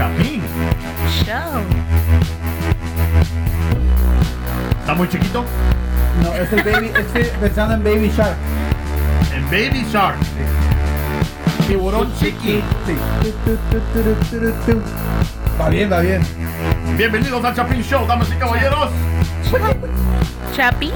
[0.00, 0.40] Chapín.
[1.26, 1.60] Show.
[4.80, 5.44] ¿Está muy chiquito?
[6.22, 8.34] No, es el baby, estoy pensando en Baby Shark.
[9.34, 10.16] En Baby Shark.
[11.68, 12.62] Tiburón chiqui.
[12.86, 12.96] Sí.
[15.60, 16.22] Va bien, va bien.
[16.96, 18.88] Bienvenidos al Chapín Show, damas y caballeros.
[20.56, 20.92] Chapi.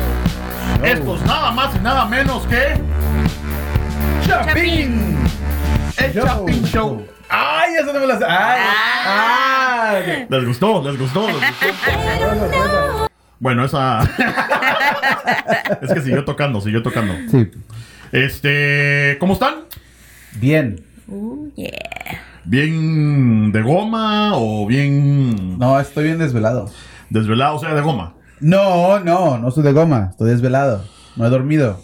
[0.83, 2.81] Esto es nada más y nada menos que
[4.27, 5.19] Chapín.
[5.99, 6.25] el Show.
[6.25, 7.04] Chapín Show.
[7.75, 8.25] Ay, eso no me lo sé.
[8.27, 8.61] Ay,
[9.07, 10.27] ay.
[10.29, 10.83] ¿Les gustó?
[10.83, 11.27] ¿Les gustó?
[11.27, 13.09] ¿Les gustó?
[13.41, 14.01] Bueno, esa.
[15.83, 17.15] es que siguió tocando, siguió tocando.
[17.31, 17.51] Sí.
[18.13, 19.17] Este.
[19.19, 19.65] ¿Cómo están?
[20.37, 20.85] Bien.
[21.57, 21.71] Yeah.
[22.45, 26.71] ¿Bien de goma o bien No, estoy bien desvelado.
[27.11, 27.57] desvelado?
[27.57, 28.15] O sea, de goma.
[28.41, 30.09] No, no, no estoy de goma.
[30.13, 30.85] Estoy desvelado.
[31.17, 31.81] No he dormido.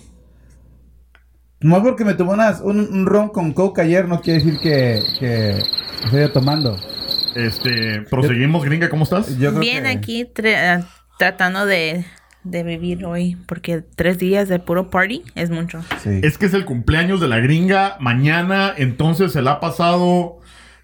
[1.61, 5.01] No porque me tomé unas- un, un ron con coke ayer, no quiere decir que,
[5.19, 5.59] que
[6.05, 6.77] estoy tomando.
[7.35, 8.03] Este.
[8.11, 9.37] Proseguimos, gringa, ¿cómo estás?
[9.39, 10.87] Yo creo Bien que- aquí tra-
[11.19, 12.05] tratando de,
[12.45, 15.83] de vivir hoy porque tres días de puro party es mucho.
[16.03, 16.21] Sí.
[16.23, 20.39] Es que es el cumpleaños de la gringa mañana, entonces se la ha pasado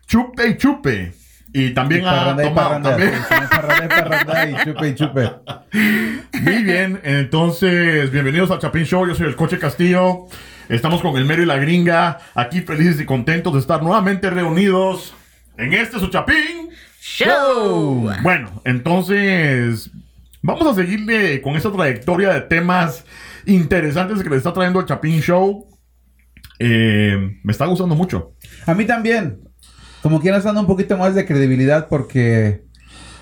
[0.06, 1.14] chupe y chupe.
[1.54, 2.54] Y también ha y tomado.
[2.54, 2.90] parranda.
[2.90, 3.12] también.
[3.50, 5.30] Parranda y parranda y chupe y chupe.
[6.42, 9.06] Muy bien, entonces, bienvenidos al Chapín Show.
[9.08, 10.26] Yo soy el Coche Castillo.
[10.68, 15.14] Estamos con el Mero y la Gringa, aquí felices y contentos de estar nuevamente reunidos
[15.56, 16.70] en este su Chapín.
[17.00, 18.10] Show.
[18.22, 19.90] Bueno, entonces,
[20.42, 23.04] vamos a seguirle con esta trayectoria de temas
[23.46, 25.68] interesantes que le está trayendo el Chapín Show.
[26.58, 28.32] Eh, me está gustando mucho.
[28.66, 29.42] A mí también.
[30.02, 32.65] Como quieras dando un poquito más de credibilidad porque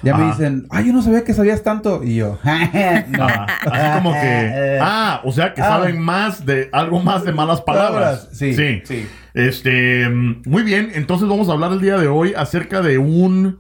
[0.05, 0.31] ya me Ah.
[0.31, 2.03] dicen, ay, yo no sabía que sabías tanto.
[2.05, 2.39] Y yo,
[3.09, 3.27] no.
[3.27, 5.69] Ah, así como que, ah, o sea que Ah.
[5.69, 8.29] saben más de algo más de malas palabras.
[8.33, 8.83] Sí, sí.
[8.85, 9.09] sí.
[9.35, 13.59] Este, muy bien, entonces vamos a hablar el día de hoy acerca de un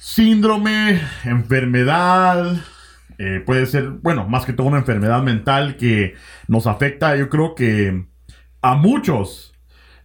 [0.00, 2.56] síndrome, enfermedad,
[3.18, 6.14] eh, puede ser, bueno, más que todo una enfermedad mental que
[6.48, 8.06] nos afecta, yo creo que
[8.62, 9.52] a muchos,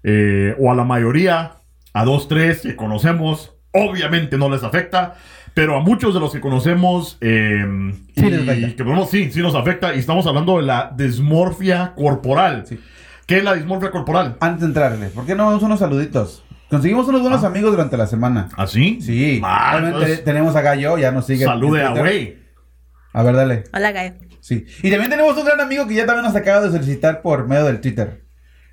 [0.03, 1.53] eh, o a la mayoría,
[1.93, 5.15] a dos, tres que conocemos, obviamente no les afecta,
[5.53, 7.65] pero a muchos de los que conocemos, eh,
[8.15, 12.63] Sí y que podemos- sí, sí nos afecta, y estamos hablando de la dismorfia corporal.
[12.67, 12.79] Sí.
[13.25, 14.37] ¿Qué es la dismorfia corporal?
[14.39, 16.43] Antes de entrarle, ¿por qué no vamos unos saluditos?
[16.69, 18.49] Conseguimos unos buenos amigos durante la semana.
[18.57, 18.99] ¿Así?
[19.01, 19.41] Sí.
[19.43, 21.45] Ah, Obviamente entonces, tenemos a Gallo, ya nos sigue.
[21.45, 22.37] salude a güey.
[23.13, 23.63] A ver, dale.
[23.73, 24.13] Hola, Gaio.
[24.41, 24.65] Sí.
[24.83, 27.65] Y también tenemos un gran amigo que ya también nos acaba de solicitar por medio
[27.65, 28.25] del Twitter.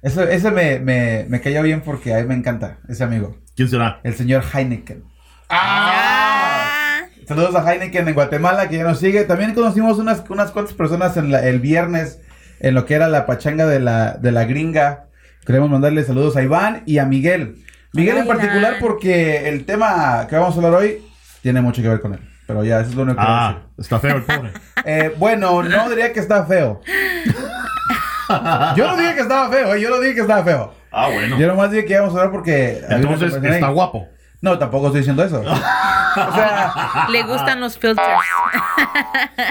[0.02, 3.36] Eso, ese me, me, me cayó bien porque a mí me encanta, ese amigo.
[3.56, 4.00] ¿Quién será?
[4.02, 5.04] El señor Heineken.
[5.48, 7.02] Ah.
[7.26, 9.24] Saludos a Heineken en Guatemala que ya nos sigue.
[9.24, 12.20] También conocimos unas, unas cuantas personas en la- el viernes
[12.60, 15.06] en lo que era la pachanga de la, de la gringa.
[15.46, 17.56] Queremos mandarle saludos a Iván y a Miguel.
[17.92, 18.80] Miguel en particular Iván.
[18.80, 21.02] porque el tema que vamos a hablar hoy
[21.42, 22.20] tiene mucho que ver con él.
[22.46, 24.50] Pero ya, eso es lo único que voy a Ah, está feo el pobre.
[24.86, 26.82] Eh, bueno, no diría que está feo.
[28.76, 30.74] Yo no dije que estaba feo, eh, yo no dije que estaba feo.
[30.94, 31.38] Ah, bueno.
[31.38, 32.80] Yo nomás dije que íbamos a hablar porque...
[32.88, 33.46] Entonces ahí.
[33.50, 34.08] está guapo.
[34.40, 35.40] No, tampoco estoy diciendo eso.
[35.40, 38.06] o sea, Le gustan los filters.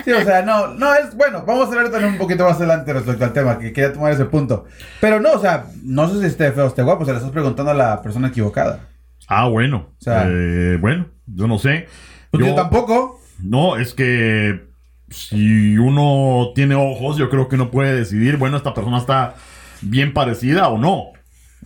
[0.05, 1.43] Sí, o sea, no, no es bueno.
[1.47, 4.25] Vamos a hablar también un poquito más adelante respecto al tema, que quería tomar ese
[4.25, 4.65] punto.
[5.01, 7.31] Pero no, o sea, no sé si esté feo o esté guapo, se le estás
[7.31, 8.81] preguntando a la persona equivocada.
[9.27, 9.89] Ah, bueno.
[9.99, 11.87] O sea- Eh, bueno, yo no sé.
[12.29, 13.19] Pues yo, tampoco.
[13.41, 14.67] No, es que
[15.09, 19.33] si uno tiene ojos, yo creo que uno puede decidir, bueno, esta persona está
[19.81, 21.12] bien parecida o no.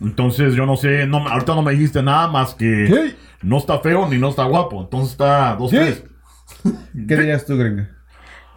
[0.00, 3.16] Entonces, yo no sé, no, ahorita no me dijiste nada más que ¿Qué?
[3.42, 4.82] no está feo ni no está guapo.
[4.82, 5.78] Entonces está dos, ¿Qué?
[5.78, 6.04] tres.
[7.08, 7.90] ¿Qué dirías tú, gringa?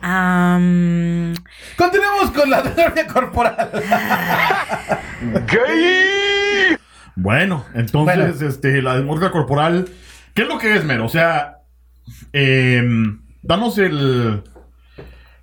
[0.04, 1.34] Am,
[1.78, 3.70] Continuemos con la terapia corporal.
[7.16, 8.50] Bueno, entonces, Bueno.
[8.50, 9.88] este, la desmorfia corporal,
[10.34, 11.06] ¿qué es lo que es, Mero?
[11.06, 11.58] O sea,
[12.34, 14.44] em, danos el,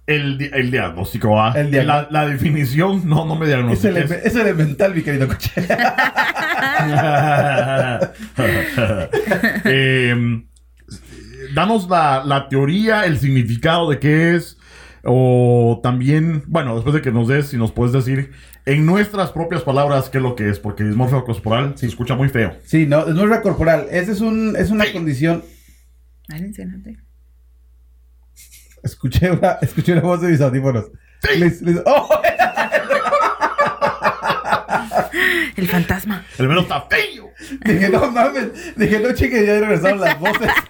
[0.09, 1.53] el, di- el diagnóstico, ¿va?
[1.53, 2.13] El diagnóstico.
[2.13, 4.11] La, la definición, no, no me es, diagnostiques.
[4.11, 5.51] ele- es elemental, mi querido coche.
[9.65, 10.47] Em,
[11.55, 14.59] danos la, la teoría, el significado de qué es,
[15.05, 18.33] o también, bueno, después de que nos des, si nos puedes decir
[18.67, 22.29] en nuestras propias palabras qué es lo que es, porque dismorfia corporal se escucha muy
[22.29, 22.55] feo.
[22.65, 23.87] Sí, no, desmorfia corporal.
[23.91, 25.43] Esa es, un, es una condición.
[26.29, 26.53] ay.
[28.89, 30.87] Escuché una, escuché una voz de mis audífonos.
[31.37, 32.09] Les- les- ¡Oh!
[35.57, 36.25] El fantasma.
[36.39, 37.28] El está feo.
[37.65, 38.77] Dije, no mames.
[38.77, 40.51] Dije, no, chiques, ya regresaron las voces.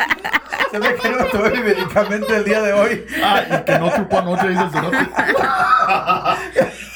[0.71, 3.07] Se ve que no tomé mi medicamento el día de hoy.
[3.23, 4.99] Ah, y que no chupó anoche, dice el cerote.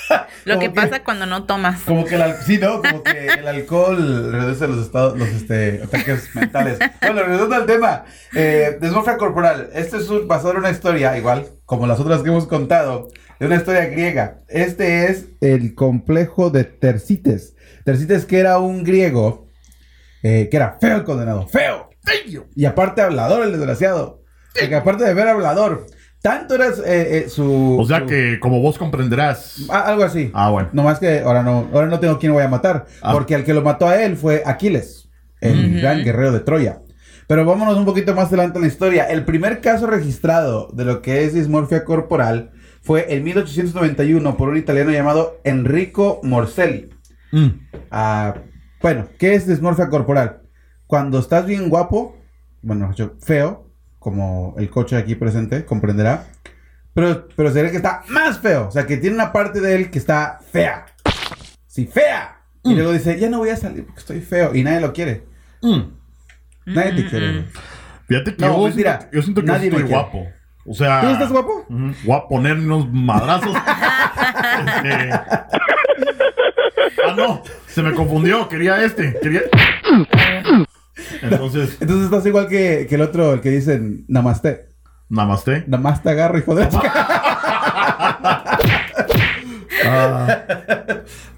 [0.45, 1.83] Lo que pasa cuando no tomas.
[1.83, 2.83] Como que el sí, ¿no?
[2.83, 6.79] Como que el alcohol reduce los estados, los este, ataques mentales.
[7.01, 8.05] Bueno, regresando al tema,
[8.35, 9.71] eh, desmorfia corporal.
[9.73, 13.09] Este es un, basado en una historia, igual como las otras que hemos contado,
[13.39, 14.41] de una historia griega.
[14.49, 17.55] Este es el complejo de Tercites.
[17.85, 19.47] Tercites que era un griego
[20.23, 21.91] eh, que era feo el condenado, feo.
[22.57, 24.23] Y aparte hablador el desgraciado.
[24.59, 25.87] Porque aparte de ver hablador,
[26.21, 27.79] tanto era eh, eh, su...
[27.81, 29.63] O sea su- que, como vos comprenderás.
[29.71, 30.31] Ah, algo así.
[30.35, 30.69] Ah, bueno.
[30.73, 32.87] No más que ahora no, ahora no tengo quién voy a matar.
[33.03, 33.13] Ah.
[33.13, 35.09] Porque el que lo mató a él fue Aquiles,
[35.41, 36.83] el gran guerrero de Troya.
[37.29, 39.05] Pero vámonos un poquito más adelante en la historia.
[39.05, 42.51] El primer caso registrado de lo que es dismorfia corporal
[42.83, 46.91] fue en 1891 por un italiano llamado Enrico Morselli.
[47.31, 47.49] Mm.
[47.91, 48.35] Ah,
[48.83, 50.43] bueno, ¿qué es dismorfia corporal?
[50.87, 52.17] Cuando estás bien guapo,
[52.63, 56.27] bueno, yo feo, como el coche aquí presente comprenderá,
[56.95, 59.75] pero, pero se ve que está más feo, o sea, que tiene una parte de
[59.77, 60.87] él que está fea.
[61.67, 62.39] Sí, fea.
[62.65, 65.25] Y luego dice, ya no voy a salir porque estoy feo y nadie lo quiere.
[65.63, 65.81] Mm.
[66.67, 67.45] Nadie te quiere.
[68.07, 68.99] Fíjate que No, yo, mentira.
[68.99, 70.27] siento, yo siento que Nadie estoy guapo.
[70.67, 71.01] O sea.
[71.01, 71.65] ¿Tú estás guapo?
[71.69, 71.93] Ujú.
[72.05, 73.57] Voy a poner unos madrazos.
[74.77, 75.11] Este-
[77.07, 77.43] Ah, no.
[77.67, 78.49] Se me confundió.
[78.49, 79.17] Quería este.
[79.23, 79.43] Quería.
[81.23, 84.67] Entonces, Entonces estás igual que, que el otro, el que dicen namaste.
[85.09, 85.65] namaste.
[85.67, 86.69] Namaste agarra, hijo de.
[89.85, 90.45] Ah,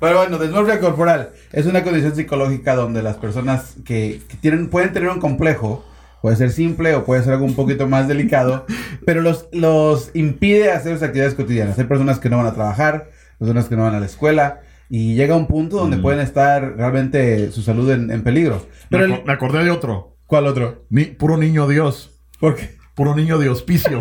[0.01, 4.93] Pero bueno, desmorfia corporal es una condición psicológica donde las personas que, que tienen, pueden
[4.93, 5.85] tener un complejo,
[6.21, 8.67] puede ser simple o puede ser algo un poquito más delicado,
[9.07, 11.79] pero los, los impide hacer sus actividades cotidianas.
[11.79, 13.09] Hay personas que no van a trabajar,
[13.39, 14.61] personas que no van a la escuela,
[14.91, 16.03] y llega un punto donde Mm.
[16.03, 18.67] pueden estar realmente su salud en, en peligro.
[18.91, 20.17] Pero me, el- aco- me acordé de otro.
[20.27, 20.85] ¿Cuál otro?
[20.91, 22.11] Ni- puro niño Dios.
[22.41, 22.77] ¿Por qué?
[22.95, 23.99] Puro niño de hospicio.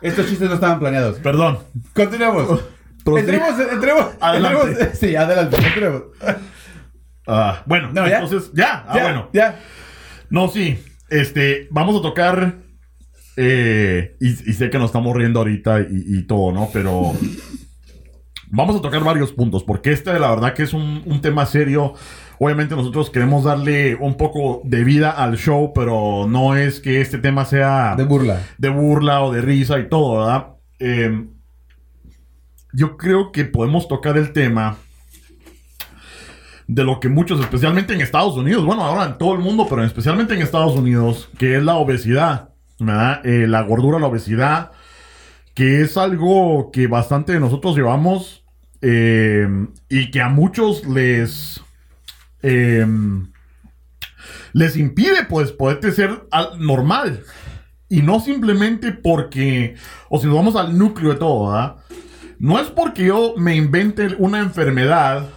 [0.00, 1.16] Estos chistes no estaban planeados.
[1.18, 1.58] Perdón.
[1.94, 2.60] Continuemos.
[3.06, 4.06] Entremos, entremos.
[4.20, 4.58] Adelante.
[4.72, 5.56] entremos- sí, adelante.
[5.56, 6.02] Entremos.
[7.26, 8.18] Ah, bueno, No, ¿ya?
[8.20, 8.84] entonces, ya.
[8.86, 9.28] Ah, ya, bueno.
[9.32, 9.60] ya.
[10.30, 10.84] No, sí.
[11.08, 12.54] Este, vamos a tocar.
[13.36, 16.68] Eh, y, y sé que nos estamos riendo ahorita y, y todo, ¿no?
[16.72, 17.12] Pero.
[18.48, 21.94] Vamos a tocar varios puntos, porque este, la verdad, que es un, un tema serio.
[22.38, 27.18] Obviamente, nosotros queremos darle un poco de vida al show, pero no es que este
[27.18, 28.40] tema sea De burla.
[28.56, 30.46] de burla o de risa y todo, ¿verdad?
[30.78, 31.24] Eh,
[32.72, 34.76] yo creo que podemos tocar el tema
[36.68, 39.82] de lo que muchos, especialmente en Estados Unidos, bueno, ahora en todo el mundo, pero
[39.82, 42.50] especialmente en Estados Unidos, que es la obesidad.
[42.78, 44.72] Eh, la gordura, la obesidad,
[45.54, 48.44] que es algo que bastante de nosotros llevamos
[48.82, 49.48] eh,
[49.88, 51.60] y que a muchos les...
[52.42, 52.86] eh,
[54.52, 57.22] les impide, pues, poderte ser al- normal.
[57.88, 59.76] Y no simplemente porque,
[60.08, 61.78] o si nos vamos al núcleo de todo.
[62.38, 65.28] No es porque yo me invente una enfermedad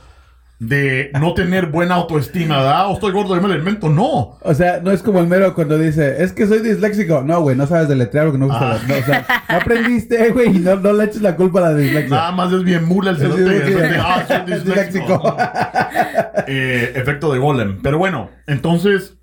[0.60, 2.90] de no tener buena autoestima, ¿verdad?
[2.90, 3.90] O estoy gordo y me invento.
[3.90, 4.38] No.
[4.42, 7.24] O sea, no es como el mero cuando dice, es que soy disléxico.
[7.26, 8.74] No, güey, no sabes deletrear porque no gusta.
[8.74, 8.80] Ah.
[8.86, 11.76] No, o sea, no aprendiste, güey, y no, no le eches la culpa a la
[11.76, 12.16] dislexia.
[12.16, 13.42] Nada más es bien mula el cerote.
[13.42, 15.38] de repente, ah, soy disléxico.
[16.52, 17.80] Eh, efecto de golem.
[17.84, 19.20] Pero bueno, entonces,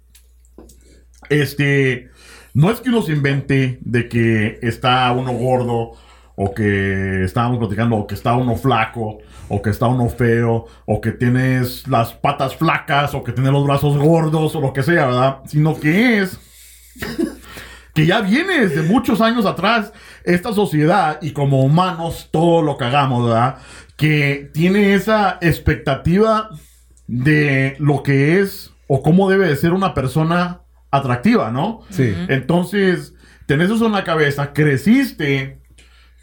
[1.29, 2.11] este,
[2.55, 5.93] no es que uno se invente de que está uno gordo,
[6.37, 11.00] o que estábamos platicando, o que está uno flaco, o que está uno feo, o
[11.00, 15.06] que tienes las patas flacas, o que tienes los brazos gordos, o lo que sea,
[15.06, 15.38] ¿verdad?
[15.46, 16.38] Sino que es
[17.94, 19.93] que ya viene desde muchos años atrás
[20.24, 23.56] esta sociedad y como humanos todo lo cagamos, ¿verdad?
[23.96, 26.50] Que tiene esa expectativa
[27.06, 30.60] de lo que es o cómo debe de ser una persona
[30.91, 31.82] atractiva, ¿no?
[31.91, 32.15] Sí.
[32.29, 33.15] Entonces,
[33.46, 35.60] tenés eso en la cabeza, creciste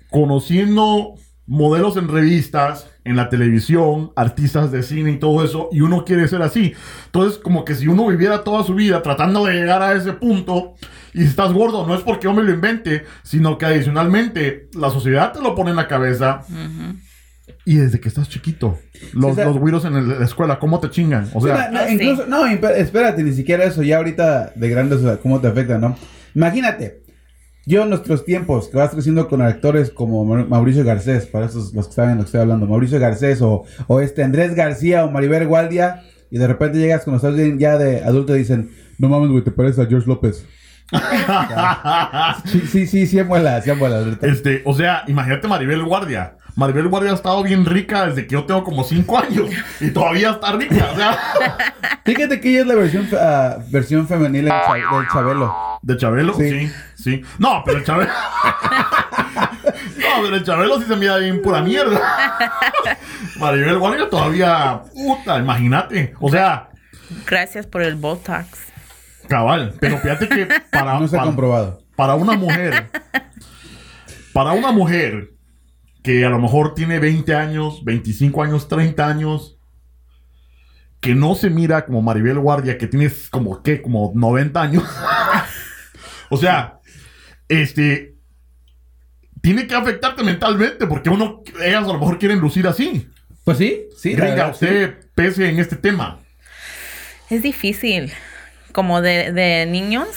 [0.10, 1.15] conociendo
[1.46, 6.28] modelos en revistas, en la televisión, artistas de cine y todo eso, y uno quiere
[6.30, 6.74] ser así.
[7.08, 10.76] Entonces, como que si uno viviera toda su vida tratando de llegar a ese punto,
[11.14, 14.90] y si estás gordo, no es porque yo me lo invente, sino que adicionalmente la
[14.90, 16.42] sociedad te lo pone en la cabeza.
[17.66, 18.80] Y desde que estás chiquito,
[19.14, 21.30] los, o sea- los güiros en el- la escuela, ¿cómo te chingan?
[21.34, 21.94] O sea, No, no, Ah, sí.
[21.96, 25.78] incluso, no, espérate, ni siquiera eso, ya ahorita de grandes, o sea, cómo te afecta,
[25.78, 25.98] ¿no?
[26.36, 27.03] Imagínate,
[27.65, 31.74] yo en nuestros tiempos, que vas creciendo con actores como Ma- Mauricio Garcés, para esos
[31.74, 35.12] los que saben lo que estoy hablando, Mauricio Garcés o, o este Andrés García o
[35.12, 39.29] Maribel Guardia, y de repente llegas cuando estás ya de adulto y dicen, no mames,
[39.29, 40.46] güey, te pareces a George López.
[42.46, 44.03] Sí, sí, sí, sí, muela, sí, muela.
[44.22, 46.38] Este, o sea, imagínate Maribel Guardia.
[46.56, 49.50] Maribel Guardia ha estado bien rica desde que yo tengo como 5 años.
[49.80, 50.90] Y todavía está rica.
[50.92, 51.18] O sea,
[52.06, 55.56] Fíjate que ella es la versión, ah, versión femenil del, Cha- del Chabelo.
[55.82, 56.34] ¿de Chabelo?
[56.36, 56.50] Sí.
[56.50, 57.22] Sí, sí.
[57.40, 58.12] No, pero el Chabelo.
[59.98, 62.00] no, pero el Chabelo sí se mira bien pura mierda.
[63.40, 64.82] Maribel Guardia todavía.
[64.94, 66.14] Puta, imagínate.
[66.20, 66.70] O sea,
[67.26, 68.46] Gracias por el Botox.
[69.28, 69.74] cabal.
[69.80, 71.00] Pero fíjate que para.
[71.00, 71.82] No se ha para- comprobado.
[71.96, 72.90] para una mujer,
[74.34, 75.30] para una mujer
[76.04, 79.58] que a lo mejor tiene 20 años, 25 años, 30 años,
[81.00, 83.82] que no se mira como Maribel Guardia, que tiene como, ¿qué?
[83.82, 84.84] Como 90 años.
[86.30, 86.80] o sea,
[87.48, 88.16] este,
[89.42, 93.10] tiene que afectarte mentalmente, porque uno, ellas a lo mejor quieren lucir así.
[93.46, 94.16] Pues sí, sí.
[94.16, 94.22] sí.
[94.52, 96.20] usted pese en este tema.
[97.30, 98.12] Es difícil.
[98.74, 100.08] Como de, de niños,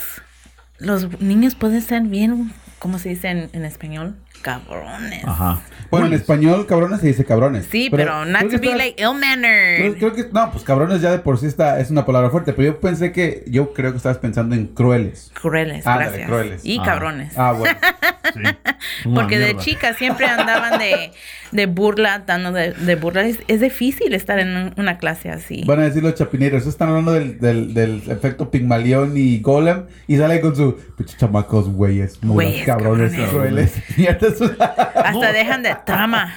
[0.79, 4.17] los niños pueden ser bien, ¿cómo se dice en, en español?
[4.47, 5.25] Cabrones.
[5.25, 5.61] Ajá.
[5.91, 7.67] Bueno, en español, cabrones se dice cabrones.
[7.71, 9.95] Sí, pero, not to be está- like ill Creo, mannered.
[9.99, 12.73] creo que, no, pues cabrones ya de por sí está, es una palabra fuerte, pero
[12.73, 15.31] yo pensé que, yo creo que estabas pensando en crueles.
[15.41, 16.29] Crueles, Ándale, gracias.
[16.29, 16.65] crueles.
[16.65, 16.83] Y Ah.
[16.85, 17.37] cabrones.
[17.37, 17.77] Ah, bueno.
[18.35, 18.41] Sí.
[19.15, 21.13] Porque de chicas siempre andaban de,
[21.57, 23.23] de burla, dando de, de burla.
[23.27, 25.65] Es, es difícil estar en un- una clase así.
[25.67, 30.17] Van a decir los chapineros, están hablando del, del, del efecto Pigmalión y Golem y
[30.19, 30.79] sale con su
[31.17, 33.75] chamacos, güeyes, mulas, Güeyes, cabrones, crueles.
[34.61, 35.33] Hasta No.
[35.33, 36.33] dejan de trama.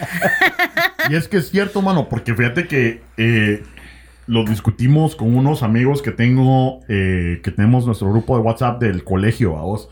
[1.09, 3.63] Y es que es cierto, mano, porque fíjate que eh,
[4.27, 9.03] lo discutimos con unos amigos que tengo, eh, que tenemos nuestro grupo de WhatsApp del
[9.03, 9.89] colegio, vos.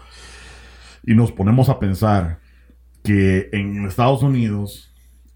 [1.04, 2.40] Y nos ponemos a pensar
[3.04, 4.87] que en Estados Unidos,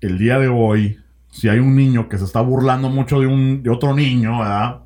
[0.01, 3.63] el día de hoy, si hay un niño que se está burlando mucho de, un,
[3.63, 4.81] de otro niño, ¿verdad?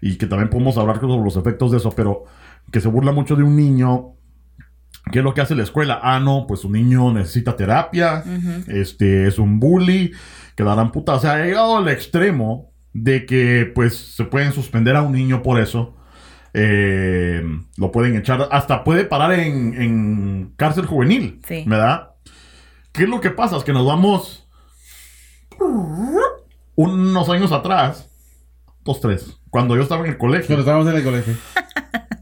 [0.00, 2.24] Y que también podemos hablar sobre los efectos de eso, pero
[2.70, 4.14] que se burla mucho de un niño,
[5.10, 6.00] ¿qué es lo que hace la escuela?
[6.02, 8.24] Ah, no, pues un niño necesita terapia,
[8.68, 10.12] este es un bully,
[10.56, 11.14] que dan puta.
[11.14, 15.42] O sea, ha llegado al extremo de que pues se pueden suspender a un niño
[15.42, 15.96] por eso.
[16.54, 17.42] Eh,
[17.78, 21.64] lo pueden echar, hasta puede parar en, en cárcel juvenil, Sí.
[21.66, 22.10] ¿verdad?
[22.92, 23.56] ¿Qué es lo que pasa?
[23.56, 24.41] Es que nos vamos
[26.74, 28.08] unos años atrás,
[28.84, 30.46] dos, tres, cuando yo estaba en el colegio.
[30.46, 31.34] Cuando estábamos en el colegio.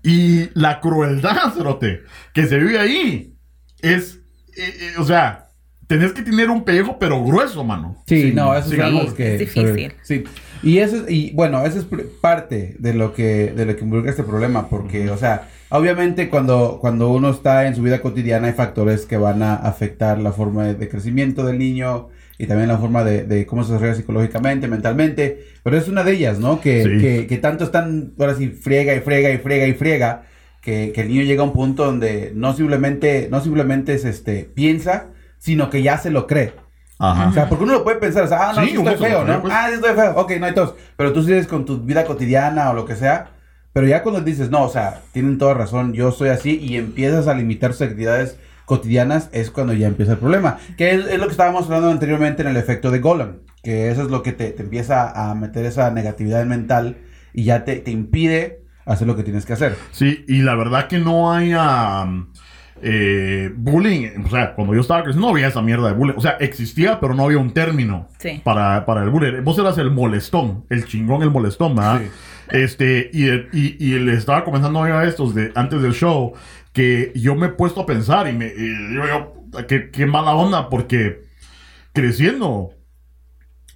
[0.02, 2.00] Y la crueldad, cerote,
[2.32, 3.34] que se vive ahí
[3.80, 4.20] es,
[4.56, 5.48] eh, eh, o sea,
[5.86, 8.02] tenés que tener un pellejo pero grueso, mano.
[8.06, 9.34] Sí, Sin- no, eso es algo que...
[9.34, 9.92] es difícil.
[10.02, 10.24] Sí.
[10.62, 11.86] Y eso es, y bueno, eso es
[12.20, 16.78] parte de lo que, de lo que involucra este problema, porque, o sea, obviamente cuando,
[16.80, 20.64] cuando uno está en su vida cotidiana hay factores que van a afectar la forma
[20.64, 22.08] de, de crecimiento del niño
[22.42, 26.12] y también la forma de, de cómo se desarrolla psicológicamente, mentalmente, pero es una de
[26.12, 26.60] ellas, ¿no?
[26.60, 26.98] Que, Sí.
[27.00, 30.22] que, que tanto están, ahora sí, friega y friega y friega y friega,
[30.62, 34.44] que, que el niño llega a un punto donde no simplemente, no simplemente es, este,
[34.54, 35.06] piensa,
[35.38, 36.52] sino que ya se lo cree.
[36.98, 37.28] Ajá.
[37.28, 39.24] O sea, porque uno lo puede pensar, o sea, ah, no, Sí, sí, estoy feo,
[39.24, 39.40] ¿no?
[39.40, 39.54] pues.
[39.56, 40.74] Ah, sí estoy feo, ok, no hay tos.
[40.96, 43.30] Pero tú sigues con tu vida cotidiana o lo que sea.
[43.72, 47.26] Pero ya cuando dices, no, o sea, tienen toda razón, yo soy así y empiezas
[47.28, 48.36] a limitar tus actividades
[48.70, 50.58] cotidianas, es cuando ya empieza el problema.
[50.76, 53.40] Que es, es lo que estábamos hablando anteriormente en el efecto de Golem.
[53.64, 56.98] Que eso es lo que te, te empieza a meter esa negatividad mental
[57.34, 59.74] y ya te, te impide hacer lo que tienes que hacer.
[59.90, 61.52] Sí, y la verdad que no hay
[62.82, 64.22] eh, bullying.
[64.24, 66.14] O sea, cuando yo estaba creciendo no había esa mierda de bullying.
[66.16, 68.40] O sea, existía, pero no había un término Sí.
[68.44, 69.42] para, para el bullying.
[69.42, 72.00] Vos eras el molestón, el chingón, el molestón, ¿verdad?
[72.02, 72.10] Sí.
[72.52, 76.32] Este, y, y, y les estaba comentando a estos de, antes del show
[76.72, 79.34] que yo me he puesto a pensar y me y yo,
[79.66, 81.22] qué, qué mala onda, porque
[81.92, 82.70] creciendo.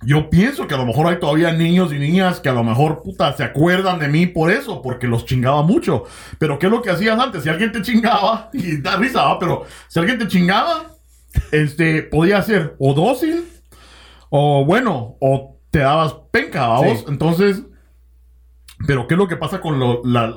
[0.06, 3.02] Yo pienso que a lo mejor hay todavía niños y niñas que a lo mejor,
[3.02, 6.04] puta, se acuerdan de mí por eso, porque los chingaba mucho.
[6.38, 7.42] Pero ¿qué es lo que hacías antes?
[7.42, 9.38] Si alguien te chingaba, y da risa, ¿va?
[9.38, 10.90] pero si alguien te chingaba,
[11.52, 13.46] este, podía ser o dócil,
[14.28, 16.80] o bueno, o te dabas penca, ¿va?
[16.80, 17.04] Sí.
[17.08, 17.62] Entonces,
[18.86, 20.32] pero ¿qué es lo que pasa con lo- la-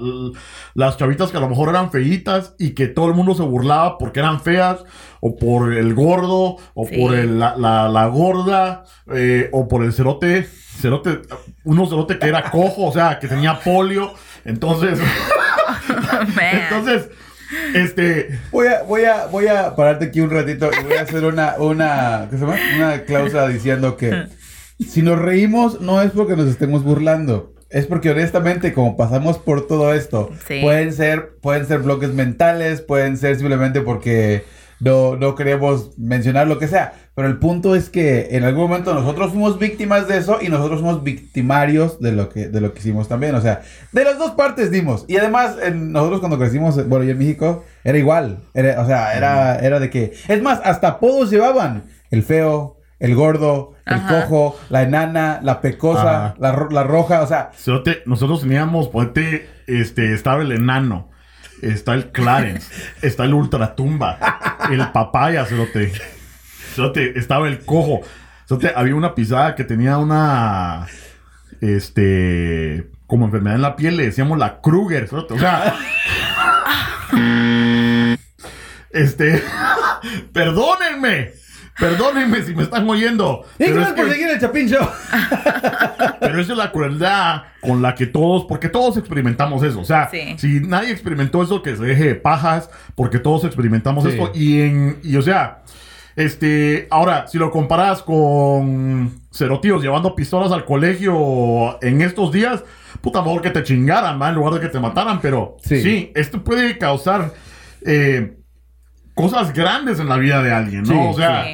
[0.73, 3.97] las chavitas que a lo mejor eran feitas y que todo el mundo se burlaba
[3.97, 4.83] porque eran feas,
[5.19, 6.97] o por el gordo, o Sí.
[6.97, 11.21] por el- la, la- la gorda, eh, o por el cerote, cerote,
[11.63, 14.13] uno cerote que era cojo, o sea, que tenía polio,
[14.45, 14.99] entonces,
[16.69, 17.09] entonces,
[17.73, 21.23] este, Voy a, voy a, voy a pararte aquí un ratito y voy a hacer
[21.23, 22.57] una, una, ¿qué se llama?
[22.75, 24.25] Una cláusula diciendo que
[24.85, 27.53] si nos reímos no es porque nos estemos burlando.
[27.69, 30.59] Es porque honestamente, como pasamos por todo esto, Sí.
[30.61, 34.43] pueden ser, pueden ser bloques mentales, pueden ser simplemente porque
[34.79, 36.93] no, no queremos mencionar lo que sea.
[37.15, 40.81] Pero el punto es que en algún momento nosotros fuimos víctimas de eso y nosotros
[40.81, 43.35] fuimos victimarios de lo que, de lo que hicimos también.
[43.35, 45.03] O sea, de las dos partes dimos.
[45.07, 48.39] Y además, en- nosotros cuando crecimos, bueno, yo en México, era igual.
[48.53, 50.13] Era- o sea, era, era de que.
[50.27, 51.83] Es más, hasta apodos llevaban.
[52.11, 57.21] El feo, el gordo, el cojo, la enana, la pecosa, la, ro- la roja.
[57.21, 61.09] O sea, Cerote, nosotros teníamos, ponte, este, estaba el enano,
[61.61, 64.17] está el Clarence, está el ultratumba,
[64.71, 65.91] el papaya, cerote.
[66.75, 68.01] Cerote, estaba el cojo.
[68.47, 70.87] Cerote, había una pisada que tenía una,
[71.61, 75.33] este, como enfermedad en la piel, le decíamos la Kruger, cerote.
[75.35, 75.75] O sea,
[78.91, 79.43] este,
[80.33, 81.31] perdónenme.
[81.79, 83.45] Perdónenme si me están oyendo.
[83.59, 84.87] y pero es por que- seguir el Chapín Show.
[86.19, 89.79] pero esa es la crueldad con la que todos, porque todos experimentamos eso.
[89.81, 90.35] O sea, Sí.
[90.37, 94.09] si nadie experimentó eso, que se deje de pajas, porque todos experimentamos Sí.
[94.11, 94.31] esto.
[94.33, 95.63] Y en, y o sea,
[96.15, 102.63] este, ahora, si lo comparas con cerotíos llevando pistolas al colegio en estos días,
[103.01, 104.29] puta mejor que te chingaran, ¿va?
[104.29, 105.21] en lugar de que te mataran.
[105.21, 105.81] Pero Sí.
[105.81, 107.33] sí, esto puede causar
[107.85, 108.35] eh,
[109.13, 110.89] cosas grandes en la vida de alguien, ¿no?
[110.93, 111.45] Sí, o sea.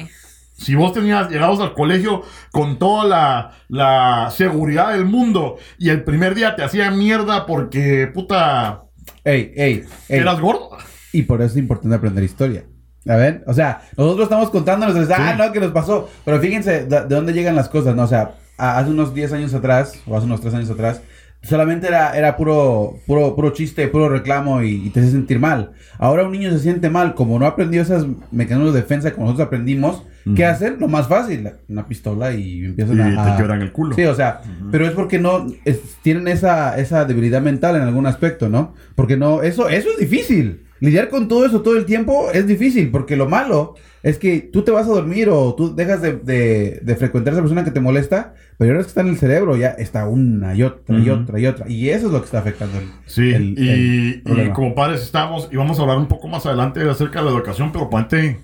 [0.64, 6.02] Si vos tenías, llegabas al colegio con toda la, la seguridad del mundo y el
[6.04, 8.82] primer día te hacía mierda porque, puta,
[9.24, 10.20] Ey, ey, ey.
[10.20, 10.70] eras gordo.
[11.12, 12.64] Y por eso es importante aprender historia.
[13.06, 13.44] ¿A ver?
[13.46, 15.38] O sea, nosotros estamos contándonos, ah, Sí.
[15.38, 16.08] no, que nos pasó.
[16.24, 18.04] Pero fíjense de, de dónde llegan las cosas, ¿no?
[18.04, 21.02] O sea, hace unos 10 años atrás, o hace unos 3 años atrás,
[21.44, 25.72] solamente era, era puro, puro, puro chiste, puro reclamo y, y te hace sentir mal.
[25.98, 29.46] Ahora un niño se siente mal, como no aprendió esos mecanismos de defensa como nosotros
[29.46, 30.02] aprendimos,
[30.34, 30.76] ¿qué hacen?
[30.80, 33.30] Lo más fácil, una pistola y empiezan Y a...
[33.32, 33.94] te quebran el culo.
[33.94, 38.06] Sí, o sea, pero es porque no es- tienen esa, esa debilidad mental en algún
[38.06, 38.74] aspecto, ¿no?
[38.94, 40.63] Porque no, eso, eso es difícil.
[40.80, 44.62] Lidiar con todo eso todo el tiempo es difícil, porque lo malo es que tú
[44.62, 47.70] te vas a dormir o tú dejas de, de- de frecuentar a esa persona que
[47.70, 50.98] te molesta, pero ahora es que está en el cerebro, ya está una y otra
[50.98, 51.68] y otra y otra.
[51.68, 54.52] Y eso es lo que está afectando el, Sí, el- y, el y problema.
[54.54, 57.72] como padres estamos, y vamos a hablar un poco más adelante acerca de la educación,
[57.72, 58.40] pero ponte,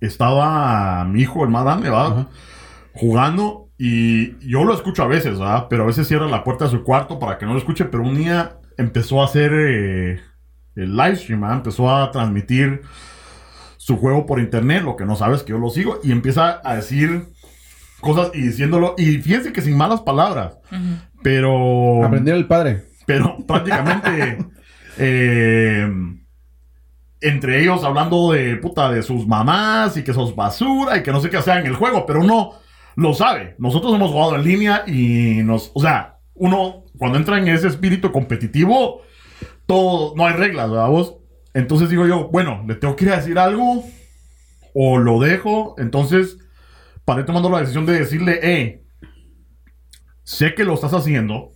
[0.00, 2.06] estaba mi hijo, el más grande, ¿va?
[2.06, 2.28] Ajá.
[2.92, 5.68] Jugando, y yo lo escucho a veces, ¿va?
[5.68, 8.04] Pero a veces cierra la puerta de su cuarto para que no lo escuche, pero
[8.04, 10.20] un día empezó a hacer eh,
[10.76, 11.44] el live stream.
[11.44, 12.82] Empezó a transmitir
[13.76, 16.76] su juego por internet, lo que no sabes que yo lo sigo, y empieza a
[16.76, 17.28] decir
[18.00, 20.58] cosas y diciéndolo, y fíjense que sin malas palabras,
[21.22, 22.04] pero...
[22.04, 22.84] Aprender el padre.
[23.06, 24.38] Pero prácticamente
[24.98, 25.90] eh,
[27.20, 31.20] entre ellos hablando de puta de sus mamás y que sos basura y que no
[31.20, 32.52] sé qué sea en el juego, pero uno
[32.96, 33.56] lo sabe.
[33.58, 38.12] Nosotros hemos jugado en línea y nos, o sea, uno cuando entra en ese espíritu
[38.12, 39.00] competitivo,
[39.66, 41.16] todo, no hay reglas, ¿verdad vos?
[41.54, 43.84] Entonces digo yo, bueno, le tengo que ir a decir algo
[44.74, 45.74] o lo dejo.
[45.78, 46.38] Entonces,
[47.04, 48.80] paré tomando la decisión de decirle, hey,
[50.22, 51.52] sé que lo estás haciendo,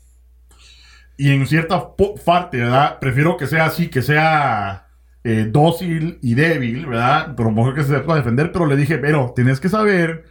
[1.16, 2.99] y en cierta parte, ¿verdad?
[3.01, 4.87] Prefiero que sea así, que sea
[5.25, 7.35] eh, dócil y débil, ¿verdad?
[7.37, 8.53] Pero mejor que se sepa defender.
[8.53, 10.27] Pero le dije, pero tienes que saber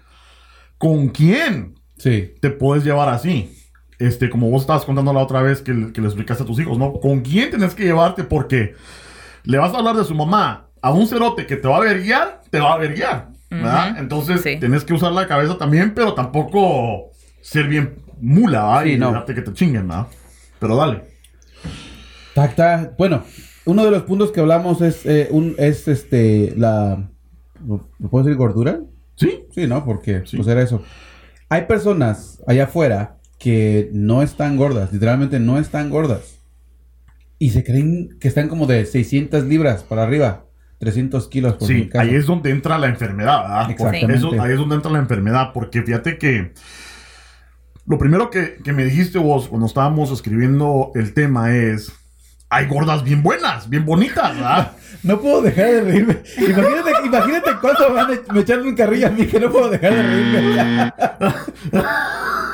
[0.78, 2.36] con quién Sí.
[2.42, 3.54] te puedes llevar así.
[4.00, 6.60] Este, como vos estabas contando la otra vez que, le- que le explicaste a tus
[6.60, 6.94] hijos, ¿no?
[6.94, 8.24] ¿Con quién tienes que llevarte?
[8.24, 8.76] Porque
[9.44, 12.42] le vas a hablar de su mamá a un cerote que te va a verguiar,
[12.52, 13.98] te va a verguiar, ¿verdad?
[13.98, 14.58] Entonces, sí.
[14.60, 17.10] tienes que usar la cabeza también, pero tampoco
[17.42, 18.84] ser bien mula, ¿verdad?
[18.84, 19.08] Sí, y no.
[19.08, 20.08] dejarte que te chinguen, ¿verdad?
[20.60, 21.04] Pero dale.
[22.36, 22.98] Tac, tac.
[22.98, 23.24] Bueno,
[23.66, 27.10] uno de los puntos que hablamos es, eh, un, es este, la...
[28.00, 28.80] ¿Me puedo decir gordura?
[29.16, 29.46] ¿Sí?
[29.52, 29.84] Sí, ¿no?
[29.84, 30.38] Porque Sí.
[30.38, 30.84] pues era eso.
[31.50, 36.40] Hay personas allá afuera que no están gordas, literalmente no están gordas.
[37.40, 40.46] Y se creen que están como de 600 libras para arriba,
[40.80, 43.72] 300 kilos por Sí, ahí es donde entra la enfermedad, ¿verdad?
[43.72, 44.16] Exactamente.
[44.16, 46.54] Eso- ahí es donde entra la enfermedad, porque fíjate que
[47.86, 51.92] lo primero que, que me dijiste vos cuando estábamos escribiendo el tema es,
[52.50, 54.72] hay gordas bien buenas, bien bonitas, ¿verdad?
[55.04, 56.18] No puedo dejar de reírme.
[56.38, 59.94] Imagínate, imagínate cuánto van a me echarle un carrillo a mí que no puedo dejar
[59.94, 60.94] de reírme.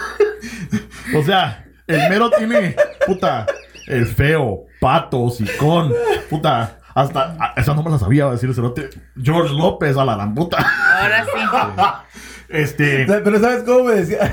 [1.16, 3.46] O sea, el mero tiene, puta,
[3.88, 5.94] el feo, pato, sicón,
[6.30, 8.90] puta, hasta, a- esa no me la sabía decir el cerote,
[9.22, 10.58] George López a la gran puta.
[10.58, 12.10] Ahora sí.
[12.50, 14.32] Este, Pero ¿sabes cómo me decía?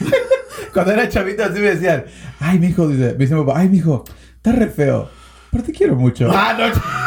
[0.72, 2.04] Cuando era chavito así me decían,
[2.40, 4.02] ay, mijo, dice, me dice mi papá, ay, mijo,
[4.36, 5.08] estás re feo,
[5.52, 6.30] pero te quiero mucho.
[6.34, 6.64] ah, no,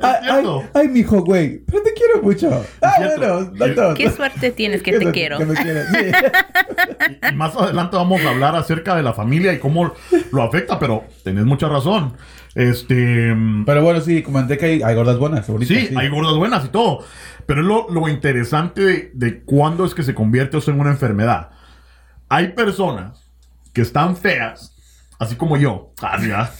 [0.00, 1.58] Ay, ay, mijo, güey.
[1.66, 2.64] Pero te quiero mucho.
[2.82, 3.94] Ah, bueno, no.
[3.94, 5.38] Qué suerte tienes que te quiero.
[5.38, 7.28] Que me quieras, sí.
[7.30, 9.92] Y más adelante vamos a hablar acerca de la familia y cómo
[10.32, 12.16] lo afecta, pero tenés mucha razón.
[12.54, 13.34] Este.
[13.66, 15.46] Pero bueno, sí, comenté que hay, hay gordas buenas.
[15.46, 17.04] bonitas, Sí, hay gordas buenas y todo.
[17.46, 20.90] Pero es lo, lo interesante de, de cuándo es que se convierte eso en una
[20.90, 21.50] enfermedad.
[22.28, 23.30] Hay personas
[23.72, 24.76] que están feas,
[25.18, 25.92] así como yo.
[26.02, 26.50] Ah.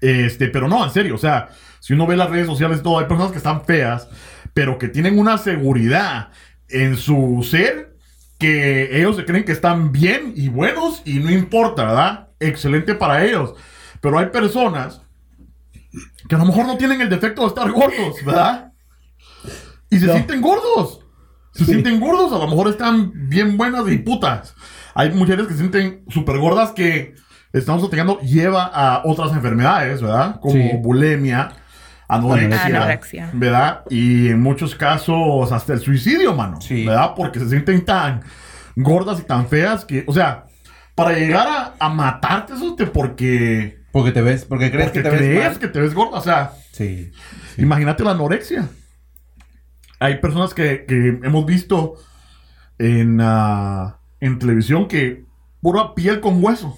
[0.00, 1.48] Este, pero no, en serio, o sea,
[1.84, 4.08] si uno ve las redes sociales todo, hay personas que están feas,
[4.54, 6.30] pero que tienen una seguridad
[6.70, 7.94] en su ser
[8.38, 12.28] que ellos se creen que están bien y buenos y no importa, ¿verdad?
[12.40, 13.52] Excelente para ellos.
[14.00, 15.02] Pero hay personas
[16.26, 18.72] que a lo mejor no tienen el defecto de estar gordos, ¿verdad?
[19.90, 20.14] Y se No.
[20.14, 21.00] sienten gordos.
[21.52, 21.72] Se Sí.
[21.72, 24.54] sienten gordos, a lo mejor están bien buenas y putas.
[24.94, 27.14] Hay mujeres que se sienten súper gordas que
[27.52, 30.40] estamos platicando lleva a otras enfermedades, ¿verdad?
[30.40, 30.70] Como Sí.
[30.80, 31.52] bulimia,
[32.08, 33.30] anorexia, Anorexia.
[33.32, 33.82] ¿verdad?
[33.90, 36.84] Y en muchos casos hasta el suicidio, mano, Sí.
[36.86, 37.12] ¿verdad?
[37.16, 38.22] Porque se sienten tan
[38.76, 40.44] gordas y tan feas que, o sea,
[40.94, 45.08] para llegar a, a matarte eso te porque, Porque te ves, porque crees porque que
[45.08, 45.58] te ves crees mal.
[45.58, 47.12] que te ves gorda, o sea, Sí.
[47.56, 48.68] Imagínate la anorexia.
[50.00, 51.94] Hay personas que, que hemos visto
[52.78, 55.24] en, ah, en televisión que
[55.60, 56.76] pura piel con hueso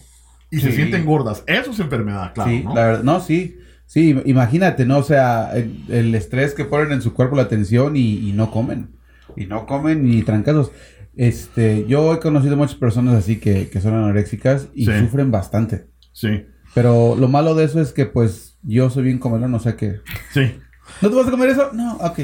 [0.51, 1.43] y se sienten gordas.
[1.47, 2.51] Eso es enfermedad, claro.
[2.51, 2.75] sí, ¿no?
[2.75, 3.59] la verdad, no, sí.
[3.87, 4.99] Sí, imagínate, ¿no?
[4.99, 8.51] O sea, el, el estrés que ponen en su cuerpo, la tensión y, y no
[8.51, 8.91] comen.
[9.37, 10.71] Y no comen ni trancazos.
[11.15, 14.93] Este, yo he conocido muchas personas así que, que son anoréxicas y Sí.
[15.01, 15.87] sufren bastante.
[16.13, 16.45] Sí,
[16.75, 20.01] Pero lo malo de eso es que, pues, yo soy bien comelón, o sea que...
[20.33, 20.59] sí.
[21.01, 21.71] ¿No te vas a comer eso?
[21.73, 22.21] No, ok.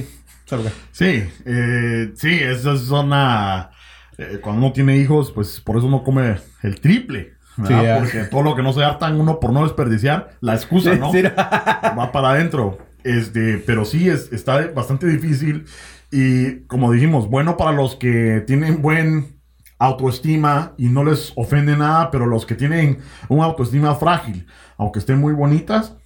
[0.47, 0.71] Salga.
[0.93, 3.71] Sí, eh, sí, esa es una...
[4.19, 7.33] eh, cuando uno tiene hijos, pues por eso uno come el triple.
[7.57, 7.75] Sí.
[7.99, 11.13] Porque todo lo que no se hartan uno por no desperdiciar, la excusa, ¿no?
[11.13, 12.79] Va para adentro.
[13.05, 15.67] Este, pero sí, es, está bastante difícil.
[16.11, 19.41] Y como dijimos, bueno para los que tienen buen
[19.79, 24.47] autoestima y no les ofende nada, pero los que tienen una autoestima frágil,
[24.79, 25.97] aunque estén muy bonitas,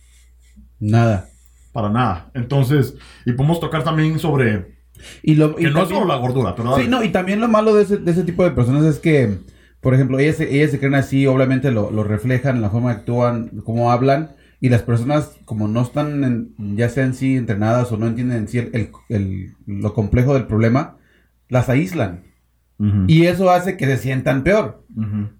[0.80, 1.28] Nada.
[1.72, 2.30] para nada.
[2.34, 4.76] Entonces, y podemos tocar también sobre
[5.22, 7.40] Y lo, que y no es también- solo la gordura, pero Sí, no, y también
[7.40, 9.38] lo malo de ese, de ese tipo de personas es que,
[9.80, 12.92] por ejemplo, ellas, se- ellas se creen así, obviamente lo, lo reflejan en la forma
[12.92, 17.92] que actúan, cómo hablan, y las personas, como no están, en- ya sean sí entrenadas
[17.92, 20.96] o no entienden en sí el, el- el- lo complejo del problema,
[21.48, 22.24] las aíslan.
[23.08, 24.84] Y eso hace que se sientan peor.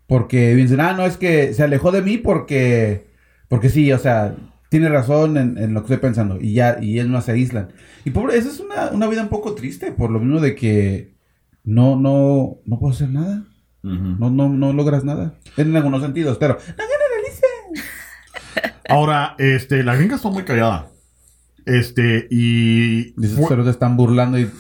[0.07, 3.09] Porque dicen, ah, no, es que se alejó de mí porque,
[3.49, 4.35] porque sí, o sea,
[4.71, 6.39] tiene razón en, en lo que estoy pensando.
[6.41, 7.69] Y ya, y ellos no se aíslan.
[8.05, 11.15] Y pobre, esa es una, una vida un poco triste, por lo mismo de que
[11.65, 13.45] no, no, no puedo hacer nada.
[14.19, 15.35] No, no, no logras nada.
[15.57, 16.85] En algunos sentidos, pero no.
[18.89, 20.89] Ahora, este, la gringa está muy callada.
[21.65, 23.13] Este, y.
[23.21, 24.45] Dices, fue- pero te están burlando y...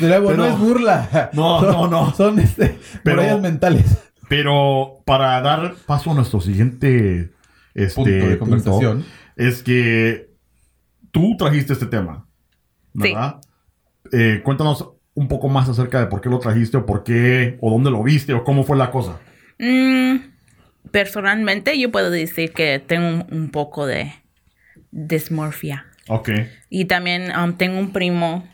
[0.00, 1.30] De nuevo, Pero- no es burla.
[1.32, 2.14] No, Son- no, no.
[2.14, 3.98] Son este, Pero- mentales.
[4.28, 7.32] Pero para dar paso a nuestro siguiente
[7.74, 9.04] este, Punto de conversación.
[9.36, 10.30] es que
[11.12, 12.26] tú trajiste este tema,
[12.92, 13.40] ¿verdad?
[14.12, 17.70] Eh, cuéntanos un poco más acerca de por qué lo trajiste o por qué o
[17.70, 19.18] dónde lo viste o cómo fue la cosa.
[19.58, 20.18] Mm,
[20.92, 24.12] personalmente, yo puedo decir que tengo un, un poco de
[24.92, 25.86] dismorfia.
[26.06, 26.30] Ok.
[26.70, 28.48] Y también um, tengo un primo.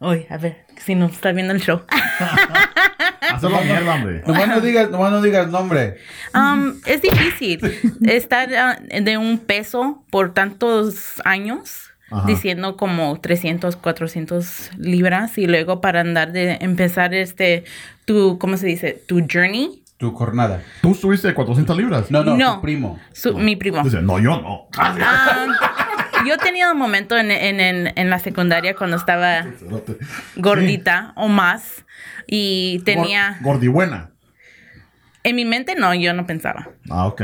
[0.00, 1.82] Uy, a ver, si no está viendo el show.
[3.20, 4.22] Hazlo mierda, hombre.
[4.26, 5.98] Nomás no digas, nomás no digas nombre.
[6.34, 7.60] Um, es difícil
[8.06, 12.26] estar ah, de un peso por tantos años, Ajá.
[12.26, 17.64] diciendo como 300, 400 libras y luego para andar de empezar este,
[18.04, 19.02] tu, ¿cómo se dice?
[19.08, 19.82] Tu journey.
[19.98, 20.62] Tu jornada.
[20.82, 22.10] ¿Tú subiste 400 libras?
[22.10, 22.54] No, no, No.
[22.56, 22.98] tu primo.
[23.12, 23.82] Su- Mi primo.
[23.82, 24.68] Dice, no, yo no.
[24.78, 25.46] Ah,
[26.26, 29.46] yo he tenido un momento en, en, en, en la secundaria cuando estaba
[30.36, 31.84] gordita o más
[32.26, 33.38] y tenía...
[33.40, 34.10] Gor- Gordibuena.
[35.26, 36.68] En mi mente no, yo no pensaba.
[36.88, 37.22] Ah, ok.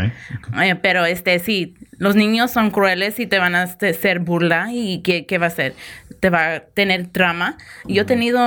[0.62, 4.68] Eh, pero este sí, los niños son crueles y te van a este, hacer burla
[4.72, 5.74] y ¿qué, qué va a hacer?
[6.18, 7.56] Te va a tener trama.
[7.86, 8.40] Yo he tenido,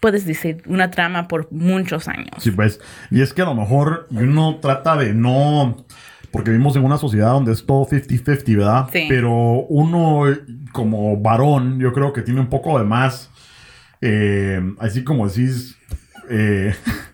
[0.00, 2.28] puedes decir, una trama por muchos años.
[2.40, 2.78] Sí, pues.
[3.10, 5.84] Y es que a lo mejor uno trata de no.
[6.30, 8.88] Porque vivimos en una sociedad donde es todo 50-50, ¿verdad?
[8.92, 9.06] Sí.
[9.08, 9.30] Pero
[9.68, 10.24] uno,
[10.72, 13.30] como varón, yo creo que tiene un poco de más.
[14.02, 15.76] eh, así como decís.
[16.28, 16.74] eh,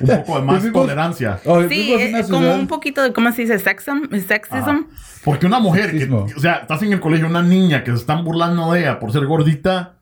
[0.00, 1.40] un poco de más Vivimos- tolerancia.
[1.44, 3.58] Oh, Sí, es como ciudad- un poquito de, ¿cómo se dice?
[3.58, 4.06] Sexism.
[4.26, 4.84] sexism.
[5.24, 8.24] Porque una mujer, que, o sea, estás en el colegio, una niña que se están
[8.24, 9.94] burlando de ella por ser gordita,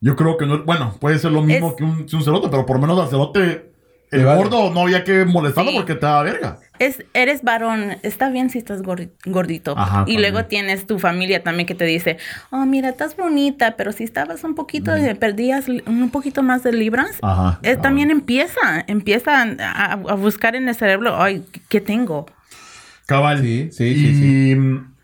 [0.00, 2.64] yo creo que no, bueno, puede ser lo mismo Es- que un, un cerote, pero
[2.66, 3.72] por lo menos al cerote
[4.10, 4.38] el vale.
[4.38, 5.76] gordo no había que molestarlo Sí.
[5.76, 6.58] porque te daba verga.
[6.78, 9.74] Es, eres varón, está bien si estás gordi- gordito.
[9.78, 12.18] Ajá, y luego tienes tu familia también que te dice,
[12.50, 16.72] oh, mira, estás bonita, pero si estabas un poquito, de- perdías un poquito más de
[16.72, 22.26] libras, Ajá, eh, también empieza, empieza a, a buscar en el cerebro, ay, ¿qué tengo?
[23.06, 23.40] Cabal.
[23.40, 24.94] Sí, sí, y sí, mm,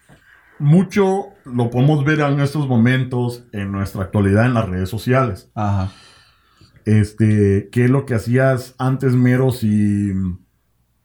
[0.58, 5.50] mucho lo podemos ver en estos momentos en nuestra actualidad en las redes sociales.
[5.54, 5.90] Ajá.
[6.84, 10.12] Este, ¿qué es lo que hacías antes, Mero, si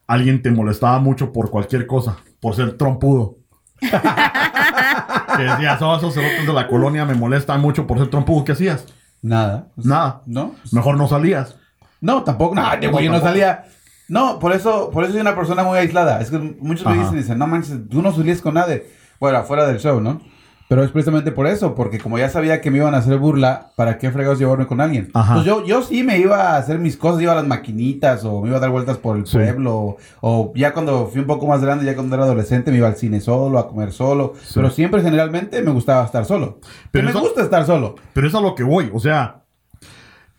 [0.07, 2.17] alguien te molestaba mucho por cualquier cosa?
[2.39, 3.37] Por ser trompudo.
[3.79, 8.45] que decías, oh, esos cerotes de la colonia me molestan mucho por ser trompudo.
[8.45, 8.85] ¿Qué hacías?
[9.21, 9.69] Nada.
[9.75, 10.21] Nada.
[10.25, 10.55] ¿No?
[10.71, 11.55] Mejor no salías.
[12.01, 12.55] No, tampoco.
[12.55, 13.65] No, de güey, yo no salía.
[14.07, 16.21] No, por eso, por eso soy una persona muy aislada.
[16.21, 18.85] Es que muchos me dicen, dicen, no manches, tú no salías con nadie.
[19.19, 20.21] Bueno, fuera del show, ¿no?
[20.69, 23.71] Pero es precisamente por eso, porque como ya sabía que me iban a hacer burla,
[23.77, 25.09] ¿para qué fregados llevarme con alguien?
[25.13, 25.35] Ajá.
[25.35, 28.41] Pues yo, yo sí me iba a hacer mis cosas, iba a las maquinitas, o
[28.41, 29.37] me iba a dar vueltas por el Sí.
[29.37, 32.77] pueblo, o, o ya cuando fui un poco más grande, ya cuando era adolescente, me
[32.79, 34.33] iba al cine solo, a comer solo.
[34.41, 34.51] Sí.
[34.55, 36.59] Pero siempre, generalmente, me gustaba estar solo.
[36.59, 37.95] Pero Pero me eso- gusta estar solo.
[38.13, 38.89] Pero es a lo que voy.
[38.93, 39.43] O sea,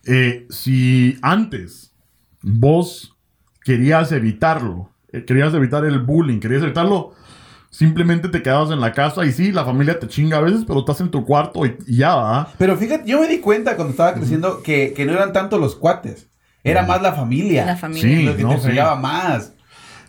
[0.07, 1.95] eh, si antes
[2.43, 3.17] vos
[3.65, 7.13] querías evitarlo, eh, querías evitar el bullying, querías evitarlo,
[7.71, 10.81] simplemente te quedabas en la casa y sí, la familia te chinga a veces, pero
[10.81, 12.49] estás en tu cuarto y, y ya, ¿verdad?
[12.59, 15.77] Pero fíjate, yo me di cuenta cuando estaba creciendo que, que no eran tanto los
[15.77, 16.29] cuates,
[16.65, 17.65] era más la familia.
[17.67, 18.19] La familia.
[18.19, 18.79] Sí, Lo que no, te sí.
[19.01, 19.53] más.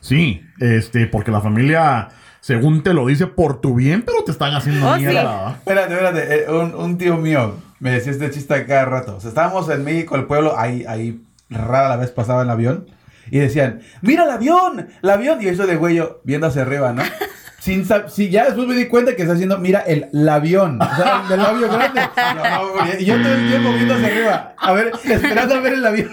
[0.01, 2.09] Sí, este, porque la familia,
[2.41, 5.01] según te lo dice por tu bien, pero te están haciendo Oh, sí.
[5.01, 5.23] mierda.
[5.23, 5.55] ¿verdad?
[5.57, 9.17] Espérate, espérate, eh, un, un tío mío me decía este chiste cada rato.
[9.17, 12.87] O sea, estábamos en México, el pueblo, ahí, ahí rara la vez pasaba el avión.
[13.31, 15.41] Y decían, mira el avión, el avión.
[15.41, 17.03] Y eso de güey, yo viendo hacia arriba, ¿no?
[17.59, 20.81] Sin sí, ya después me di cuenta que está haciendo, mira, el, avión.
[20.81, 22.01] O sea, el del labio grande.
[22.99, 24.53] Y yo todo el tiempo viendo hacia arriba.
[24.57, 26.09] A ver, esperando a ver el avión.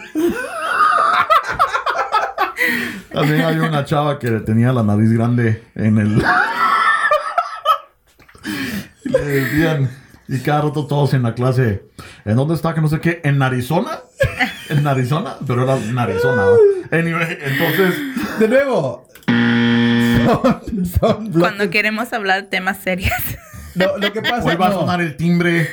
[3.13, 6.23] También había una chava que tenía la nariz grande en el.
[9.05, 9.91] y le decían,
[10.29, 11.85] y cada rato todos en la clase,
[12.25, 12.75] ¿en dónde está?
[12.75, 14.01] Que no sé qué, ¿en Arizona?
[14.69, 15.37] ¿En Arizona?
[15.47, 16.45] Pero era en Arizona.
[16.45, 16.97] ¿no?
[16.97, 17.95] Anyway, entonces,
[18.39, 19.07] De nuevo.
[21.01, 21.33] Son.
[21.33, 23.13] Cuando queremos hablar de temas serios.
[23.75, 24.81] No, lo que pasa hoy va a no.
[24.81, 25.69] sonar el timbre.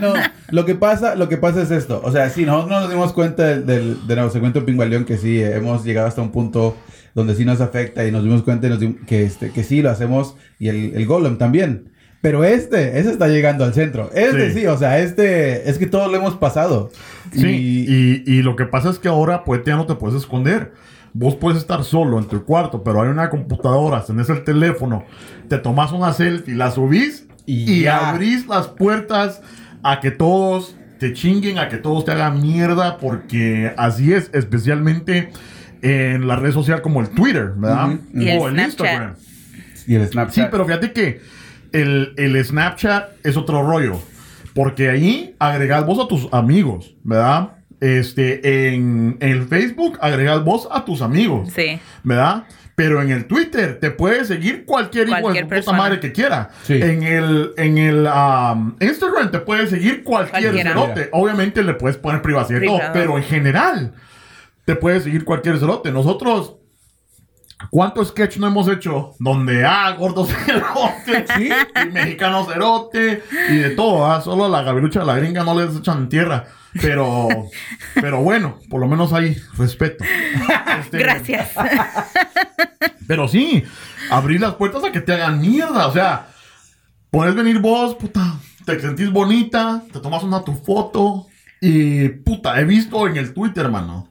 [0.00, 0.14] No,
[0.50, 2.00] lo que pasa, lo que pasa es esto.
[2.04, 5.38] O sea, sí, nosotros nos dimos cuenta del, del, de nuestro segmento Pingüaleón que sí,
[5.40, 6.76] eh, hemos llegado hasta un punto
[7.14, 9.82] donde sí nos afecta y nos dimos cuenta y nos dim- que, este, que sí
[9.82, 11.90] lo hacemos y el, el Golem también.
[12.22, 14.10] Pero este, ese está llegando al centro.
[14.14, 14.60] Este Sí.
[14.60, 16.90] sí, o sea, este, es que todos lo hemos pasado.
[17.32, 20.16] Sí, Y, y, y lo que pasa es que ahora, pues ya no te puedes
[20.16, 20.72] esconder.
[21.12, 25.04] Vos puedes estar solo en tu cuarto, pero hay una computadora, tenés el teléfono,
[25.48, 29.42] te tomas una selfie, la subís Y y, abrís las puertas
[29.82, 35.30] a que todos te chinguen, a que todos te hagan mierda, porque así es, especialmente
[35.82, 37.98] en la red social como el Twitter, ¿verdad?
[38.38, 38.58] O el.
[38.58, 39.14] Instagram.
[39.86, 40.34] y el Snapchat.
[40.34, 41.20] Sí, pero fíjate que
[41.72, 44.00] el, el Snapchat es otro rollo.
[44.54, 47.59] Porque ahí agregas vos a tus amigos, ¿verdad?
[47.80, 51.78] Este, en, en el Facebook agregas vos a tus amigos, Sí.
[52.02, 52.44] ¿verdad?
[52.74, 55.78] Pero en el Twitter te puede seguir cualquier, hijo de Cualquier puta persona.
[55.78, 56.48] madre que quiera.
[56.62, 56.80] Sí.
[56.80, 61.08] En el, en el um, Instagram te puede seguir cualquier cerote.
[61.12, 62.92] Obviamente le puedes poner privacidad y todo, Privado.
[62.94, 63.92] pero en general
[64.64, 65.90] te puede seguir cualquier cerote.
[65.92, 66.56] Nosotros,
[67.68, 69.12] ¿cuántos sketch no hemos hecho?
[69.18, 71.50] Donde, ah, gordo cerote, Sí.
[71.84, 75.58] y mexicano cerote, y de todo, ah, Solo a la gavilucha de la gringa no
[75.60, 76.46] les echan tierra.
[76.80, 77.26] Pero,
[77.94, 80.04] pero bueno, por lo menos hay respeto.
[80.80, 81.50] Este, Gracias.
[83.06, 83.64] pero sí,
[84.10, 85.86] abrir las puertas a que te hagan mierda.
[85.88, 86.28] O sea,
[87.10, 91.26] puedes venir vos, puta, te sentís bonita, te tomas una tu foto.
[91.60, 94.09] Y puta, he visto en el Twitter, hermano,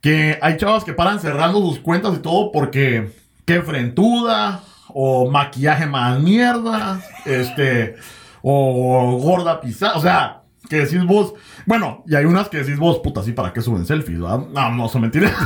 [0.00, 3.12] que hay chavas que paran cerrando sus cuentas y todo porque
[3.44, 7.96] qué frentuda, o maquillaje más mierda, este,
[8.42, 9.94] o gorda pisada.
[9.94, 11.34] O sea, que decís vos,
[11.66, 14.20] bueno, y hay unas que decís vos, puta, sí, ¿para qué suben selfies?
[14.20, 14.40] ¿verdad?
[14.52, 15.32] No, no, son mentiras.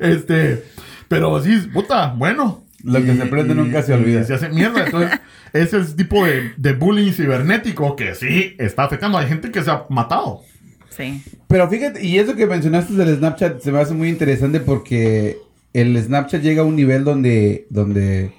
[0.00, 0.64] Este,
[1.08, 2.64] pero sí, puta, bueno.
[2.82, 4.24] Lo que se prende nunca se olvida.
[4.24, 4.84] se hace mierda.
[4.84, 5.20] Entonces,
[5.54, 9.16] ese es el tipo de, de bullying cibernético que sí está afectando.
[9.16, 10.42] Hay gente que se ha matado.
[10.96, 11.22] Sí.
[11.48, 15.38] Pero fíjate, y eso que mencionaste del Snapchat se me hace muy interesante porque
[15.72, 18.32] el Snapchat llega a un nivel donde, donde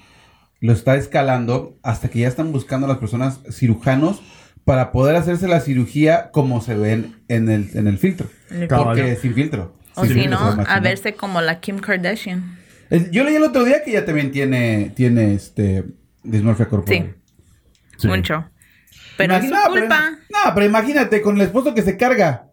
[0.62, 4.22] lo está escalando hasta que ya están buscando a las personas cirujanos
[4.64, 8.28] para poder hacerse la cirugía como se ven en el, en el filtro.
[8.68, 8.86] Cabal.
[8.86, 9.76] Porque sin filtro.
[9.96, 12.58] O Sin si filtro no, a verse como la Kim Kardashian.
[13.12, 15.86] Yo leí el otro día que ya también tiene, tiene este
[16.24, 17.16] dismorfia corporal.
[17.16, 17.32] Sí.
[17.98, 18.08] Sí.
[18.08, 18.46] Mucho.
[19.18, 19.98] Pero es su Imagina- culpa.
[20.28, 22.48] Pero, no, pero imagínate, con el esposo que se carga.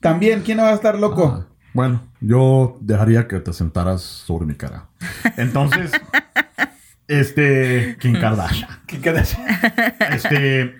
[0.00, 1.46] También, ¿quién no va a estar loco?
[1.48, 4.86] Ah, Bueno, yo dejaría que te sentaras sobre mi cara.
[5.36, 5.90] Entonces,
[7.08, 8.68] este, Kim Kardashian.
[8.86, 9.36] ¿Qué quedas?
[10.10, 10.74] Este,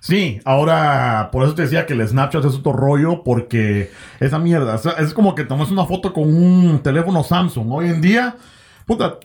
[0.00, 4.74] sí, ahora, por eso te decía que el Snapchat es otro rollo, porque esa mierda,
[4.74, 7.70] o sea, es como que tomas una foto con un teléfono Samsung.
[7.72, 8.36] Hoy en día,
[8.86, 9.18] puta,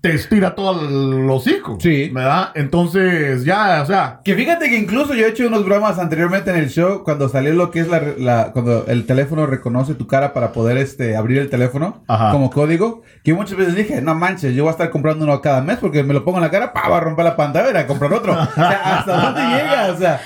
[0.00, 1.76] te estira todo el hocico.
[1.80, 2.08] Sí.
[2.10, 2.50] ¿Verdad?
[2.54, 6.56] Entonces, ya, o sea, Que fíjate que incluso yo he hecho unos bromas anteriormente en
[6.56, 10.32] el show cuando salió lo que es la, la- cuando el teléfono reconoce tu cara
[10.32, 12.30] para poder este abrir el teléfono Ajá.
[12.30, 15.62] como código, que muchas veces dije, no manches, yo voy a estar comprando uno cada
[15.62, 17.86] mes porque me lo pongo en la cara, pa, va a romper la pantalla a
[17.88, 18.32] comprar otro.
[18.34, 19.92] O sea, ¿hasta dónde llega?
[19.92, 20.20] O sea,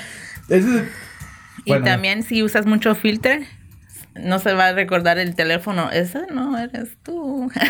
[0.49, 0.85] ese es-
[1.67, 1.85] bueno.
[1.87, 3.43] Y también si usas mucho filter,
[4.15, 5.91] no se va a recordar el teléfono.
[5.91, 7.51] Ese no eres tú.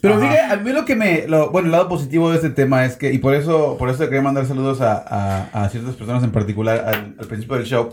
[0.00, 0.22] Pero Ajá.
[0.30, 2.96] fíjate, a mí lo que me, lo- bueno, el lado positivo de este tema es
[2.96, 6.32] que, y por eso, por eso quería mandar saludos a, a- a ciertas personas en
[6.32, 7.90] particular al, al principio del show,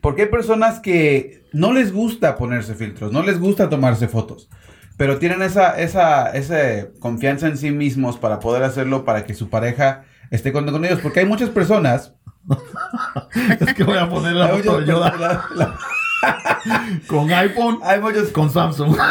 [0.00, 4.48] porque hay personas que no les gusta ponerse filtros, no les gusta tomarse fotos,
[4.96, 9.48] pero tienen esa, esa, esa confianza en sí mismos para poder hacerlo para que su
[9.50, 12.14] pareja esté contento con ellos, porque hay muchas personas,
[13.60, 14.80] es que voy a poner la foto
[17.06, 18.96] con iPhone, hay muchos, con Samsung.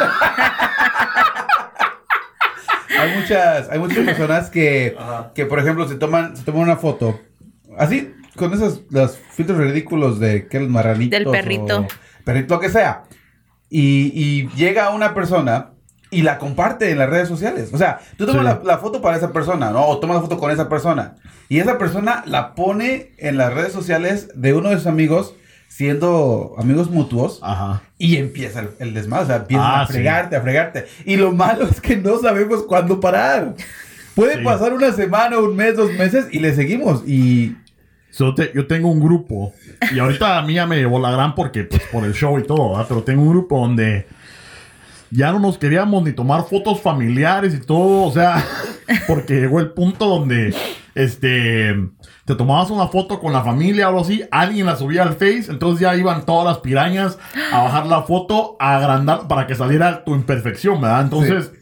[3.00, 4.96] hay muchas, hay muchas personas que,
[5.34, 7.20] que por ejemplo, se toman, se toman una foto
[7.78, 11.18] así, con esos los filtros ridículos de que los marranitos.
[11.18, 11.80] Del perrito.
[11.80, 11.86] o
[12.24, 13.04] perrito, lo que sea.
[13.68, 15.70] Y, y llega una persona
[16.10, 17.70] y la comparte en las redes sociales.
[17.72, 18.60] O sea, tú tomas Sí.
[18.64, 19.86] la, la foto para esa persona, ¿no?
[19.86, 21.14] O tomas la foto con esa persona.
[21.48, 25.34] Y esa persona la pone en las redes sociales de uno de sus amigos,
[25.70, 27.38] siendo amigos mutuos.
[27.42, 27.82] Ajá.
[27.96, 29.92] Y empieza el, el desmadre, o sea, empiezan Ah, a sí.
[29.94, 30.86] fregarte, a fregarte.
[31.06, 33.54] Y lo malo es que no sabemos cuándo parar.
[34.16, 34.44] Puede Sí.
[34.44, 37.02] pasar una semana, un mes, dos meses y le seguimos.
[37.08, 37.56] Y
[38.12, 39.54] So, te- yo tengo un grupo
[39.94, 42.42] y ahorita a mí ya me llevó la gran porque pues por el show y
[42.42, 42.86] todo, ¿verdad?
[42.88, 44.04] pero tengo un grupo donde
[45.10, 48.44] ya no nos queríamos ni tomar fotos familiares y todo, o sea,
[49.06, 50.54] porque llegó el punto donde
[50.94, 51.74] este
[52.24, 55.46] te tomabas una foto con la familia o algo así, alguien la subía al Face,
[55.48, 57.18] entonces ya iban todas las pirañas
[57.52, 61.02] a bajar la foto, a agrandar para que saliera tu imperfección, ¿verdad?
[61.02, 61.52] Entonces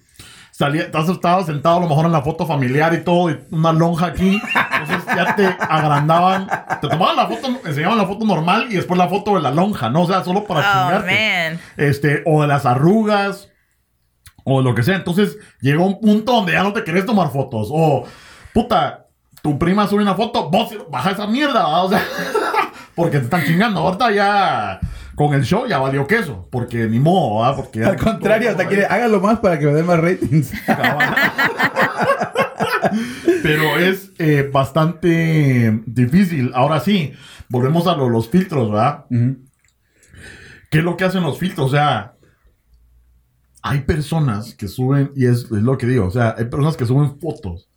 [0.59, 3.73] salía, entonces estaba sentado a lo mejor en la foto familiar y todo, y una
[3.73, 4.43] lonja aquí.
[4.81, 6.49] Entonces ya te agrandaban,
[6.81, 9.89] te tomaban la foto, enseñaban la foto normal y después la foto de la lonja,
[9.89, 10.03] ¿no?
[10.03, 11.51] O sea, solo para Oh, chingarte.
[11.51, 11.61] man.
[11.77, 13.49] Este, o de las arrugas,
[14.43, 14.97] o lo que sea.
[14.97, 17.69] Entonces llegó un punto donde ya no te querés tomar fotos.
[17.71, 18.05] O,
[18.53, 19.07] puta,
[19.43, 21.85] tu prima sube una foto, vos baja esa mierda, ¿verdad?
[21.85, 22.03] O sea,
[22.97, 23.81] porque te están chingando.
[23.81, 24.81] Ahorita ya.
[25.19, 27.57] Con el show ya valió queso, porque ni modo, ¿verdad?
[27.57, 30.53] Porque al contrario, hasta quiere, hágalo más para que me den más ratings.
[33.43, 36.53] Pero es eh, bastante difícil.
[36.55, 37.13] Ahora sí,
[37.49, 39.07] volvemos a lo- los filtros, ¿verdad?
[40.71, 41.67] ¿Qué es lo que hacen los filtros?
[41.67, 42.15] O sea,
[43.63, 46.87] hay personas que suben, y es, es lo que digo, o sea, hay personas que
[46.87, 47.69] suben fotos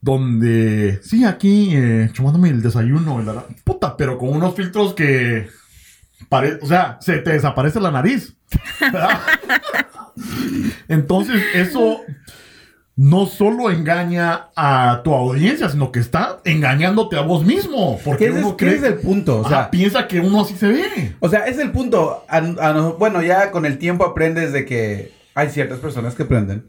[0.00, 5.48] donde, sí, aquí, eh, chumándome el desayuno, la- puta, pero con unos filtros que,
[6.28, 8.36] pare- o sea, se te desaparece la nariz.
[10.88, 12.00] Entonces, eso
[12.96, 17.98] no solo engaña a tu audiencia, sino que está engañándote a vos mismo.
[18.04, 19.40] Porque ¿Qué es, uno es el punto?
[19.40, 21.14] O sea, piensa que uno así se ve.
[21.20, 22.24] O sea, es el punto.
[22.28, 26.24] A- a no- bueno, ya con el tiempo aprendes de que hay ciertas personas que
[26.24, 26.66] aprenden.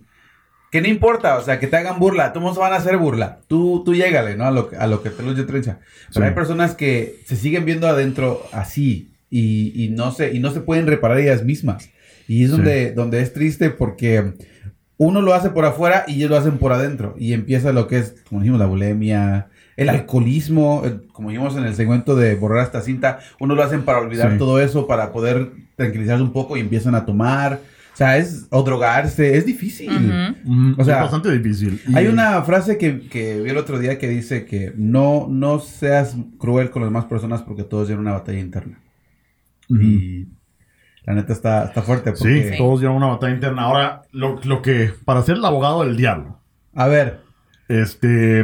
[0.72, 2.32] Que no importa, o sea, que te hagan burla.
[2.32, 3.40] Todos van a hacer burla.
[3.50, 4.46] Tú, tú llégale, ¿no?
[4.46, 5.80] A lo, que- a lo que te lo yo trencha.
[6.14, 6.30] Pero Sí.
[6.30, 10.62] hay personas que se siguen viendo adentro así y, y no, se, y no se
[10.62, 11.90] pueden reparar ellas mismas.
[12.28, 12.58] Y es Sí.
[12.58, 14.34] donde, donde es triste porque
[14.98, 17.16] uno lo hace por afuera y ellos lo hacen por adentro.
[17.18, 21.64] Y empieza lo que es, como dijimos, la bulimia, el alcoholismo, el- como dijimos en
[21.66, 24.38] el segmento de borrar esta cinta, uno lo hacen para olvidar Sí.
[24.38, 27.60] todo eso, para poder tranquilizarse un poco y empiezan a tomar.
[27.94, 29.90] O sea, es, o drogarse, es difícil.
[29.90, 30.52] Ujú.
[30.54, 31.82] Mm, O sea, es bastante difícil.
[31.88, 35.60] Y- Hay una frase que, que vi el otro día que dice que no, no
[35.60, 38.80] seas cruel con las demás personas porque todos llevan una batalla interna.
[39.70, 40.28] Y
[41.04, 42.16] la neta está, está fuerte.
[42.16, 43.64] Sí, Porque, todos llevan una batalla interna.
[43.64, 46.40] Ahora, lo, lo que, para ser el abogado del diablo,
[46.76, 47.22] A ver,
[47.68, 48.44] este,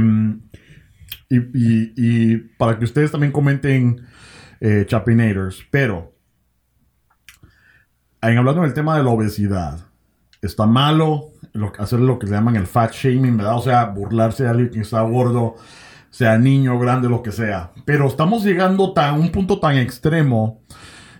[1.29, 4.01] y, y- y para que ustedes también comenten
[4.59, 6.13] eh, Chapinators, pero,
[8.21, 9.79] en hablando del tema de la obesidad,
[10.41, 13.55] está malo lo, hacer lo que se llaman el fat shaming, ¿verdad?
[13.57, 15.55] O sea, burlarse de alguien que está gordo,
[16.09, 17.71] sea niño, grande, lo que sea.
[17.85, 20.61] Pero estamos llegando a un punto tan extremo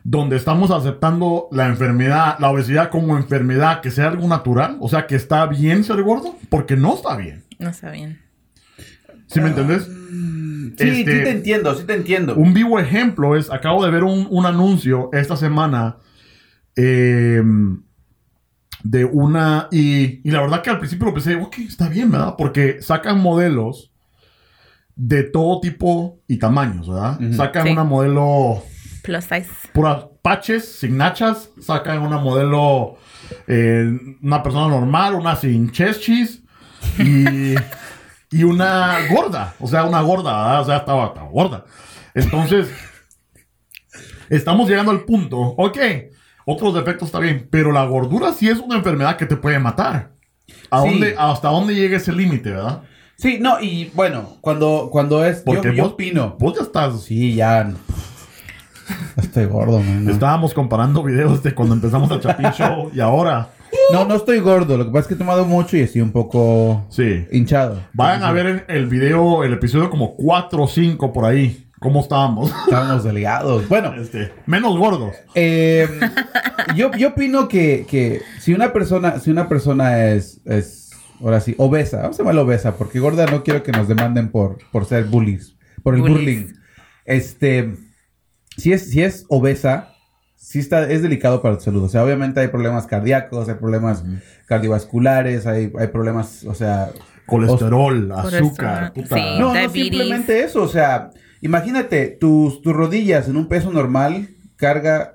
[0.10, 5.06] donde estamos aceptando la enfermedad, la obesidad como enfermedad, que sea algo natural, o sea,
[5.06, 7.44] que está bien ser gordo, porque no está bien.
[7.60, 8.18] No está bien.
[9.26, 9.84] ¿Sí me entendés?
[9.84, 12.36] Sí, Este- sí te entiendo, sí te entiendo.
[12.36, 15.98] Un vivo ejemplo es, acabo de ver un, un anuncio esta semana
[16.78, 17.44] eh,
[18.84, 22.36] de una, y, y la verdad que al principio lo pensé, ok, está bien, ¿verdad?
[22.38, 23.92] Porque sacan modelos
[24.96, 27.20] de todo tipo y tamaños, ¿verdad?
[27.34, 27.72] Sacan Sí.
[27.74, 28.64] una modelo
[29.08, 29.50] Plus size.
[29.74, 32.98] puras paches, sin nachas, sacan una modelo,
[33.48, 33.90] eh,
[34.22, 36.44] una persona normal, una sin chest cheese
[37.00, 37.56] y,
[38.30, 40.62] y una gorda, o sea, una gorda, ¿verdad?
[40.62, 41.66] o sea, estaba, estaba gorda.
[42.14, 42.68] Entonces,
[44.30, 45.78] estamos llegando al punto, ok,
[46.46, 50.12] otros defectos está bien, pero la gordura sí es una enfermedad que te puede matar.
[50.70, 50.90] ¿A Sí.
[50.90, 52.84] dónde, ¿Hasta dónde llega ese límite, verdad?
[53.18, 55.38] Sí, no, y bueno, cuando, cuando es.
[55.40, 56.36] Yo, Porque yo vos, opino.
[56.40, 57.02] vos ya estás...
[57.04, 57.72] Sí, ya.
[59.18, 60.06] Estoy gordo, man.
[60.06, 60.12] no.
[60.12, 63.50] Estábamos comparando videos de cuando empezamos el Chapin Show y ahora...
[63.92, 64.78] No, no estoy gordo.
[64.78, 67.26] Lo que pasa es que he tomado mucho y estoy un poco Sí.
[67.32, 67.82] hinchado.
[67.94, 71.68] Vayan a ver el, el video, el episodio como 4 o 5 por ahí.
[71.80, 72.50] ¿Cómo estábamos?
[72.66, 73.68] Estábamos delgados.
[73.68, 75.14] Bueno, Este, menos gordos.
[75.36, 75.88] eh,
[76.76, 81.54] yo, yo opino que, que si una persona, si una persona es, es, ahora sí,
[81.58, 85.04] obesa, vamos a llamarla obesa, porque gorda no quiero que nos demanden por, por ser
[85.06, 86.18] bullies, por el Bullies.
[86.18, 86.54] bullying.
[87.06, 87.76] Este,
[88.58, 89.94] si es, si es obesa,
[90.36, 91.84] sí está, es delicado para tu salud.
[91.84, 94.04] O sea, obviamente hay problemas cardíacos, hay problemas
[94.48, 96.92] cardiovasculares, hay, hay problemas, o sea,
[97.26, 99.16] Colesterol, azúcar, Colesterol, puta.
[99.16, 99.40] sí.
[99.40, 101.10] no, no simplemente eso, o sea,
[101.42, 105.14] imagínate, tus, tus rodillas en un peso normal carga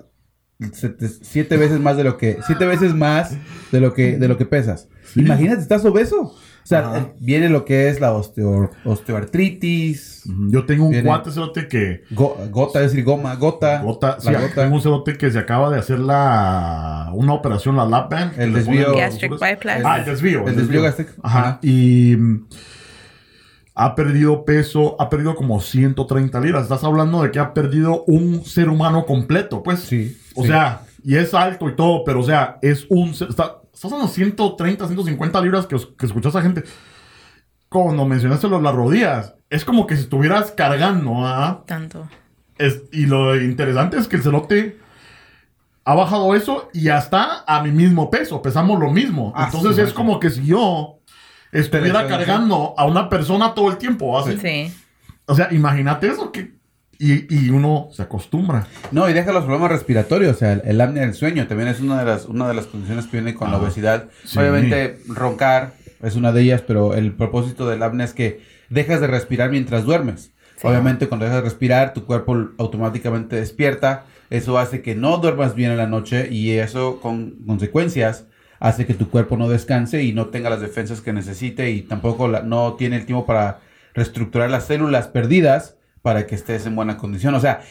[0.71, 3.35] siete veces más de lo que, siete veces más
[3.71, 4.87] de lo que, de lo que pesas.
[5.13, 5.21] Sí.
[5.21, 6.35] Imagínate, estás obeso.
[6.63, 7.07] O sea, Ajá.
[7.19, 12.03] viene lo que es la osteo- osteoartritis, Yo tengo un Viene- cuate cerote que.
[12.11, 14.55] go- gota, es decir, goma, gota, Gota, sí, la gota.
[14.63, 18.39] tengo un cerote que se acaba de hacer la una operación, la lap band.
[18.39, 19.81] El desvío- Gastric bypass.
[19.83, 20.47] Ah, el desvío.
[20.47, 21.11] El desvío gástrico.
[21.21, 21.39] Ajá.
[21.39, 21.59] Ajá.
[21.61, 22.45] Y mm,
[23.75, 26.63] ha perdido peso, ha perdido como 130 libras.
[26.63, 29.79] Estás hablando de que ha perdido un ser humano completo, pues.
[29.81, 30.47] Sí, O sí.
[30.47, 33.13] sea, y es alto y todo, pero o sea, es un...
[33.13, 36.63] ser- Está, estás hablando de 130, 150 libras que, que escuchas a gente.
[37.69, 41.63] Cuando mencionaste lo las rodillas, es como que si estuvieras cargando, ¿ah?
[41.65, 42.07] Tanto.
[42.57, 44.79] Es- y lo interesante es que el cerote
[45.85, 49.33] ha bajado eso y ya está a mi mismo peso, pesamos lo mismo.
[49.35, 50.99] Ah, Entonces sí, es como que si yo
[51.51, 54.37] estuviera cargando a una persona todo el tiempo, ¿así?
[54.37, 54.73] Sí.
[55.25, 56.53] O sea, imagínate eso que...
[56.99, 58.67] Y, y uno se acostumbra.
[58.91, 61.79] No, y deja los problemas respiratorios, o sea, el, el apnea del sueño también es
[61.81, 64.05] una de las, una de las condiciones que viene con la Ah, obesidad.
[64.23, 64.37] sí.
[64.39, 69.07] Obviamente, roncar es una de ellas, pero el propósito del apnea es que dejas de
[69.07, 70.31] respirar mientras duermes.
[70.57, 70.67] Sí.
[70.67, 74.05] Obviamente, cuando dejas de respirar, tu cuerpo automáticamente despierta.
[74.29, 78.25] Eso hace que no duermas bien en la noche y eso, con consecuencias,
[78.59, 82.27] hace que tu cuerpo no descanse y no tenga las defensas que necesite y tampoco
[82.27, 83.59] la- no tiene el tiempo para
[83.93, 87.33] reestructurar las células perdidas para que estés en buena condición.
[87.33, 87.61] O sea,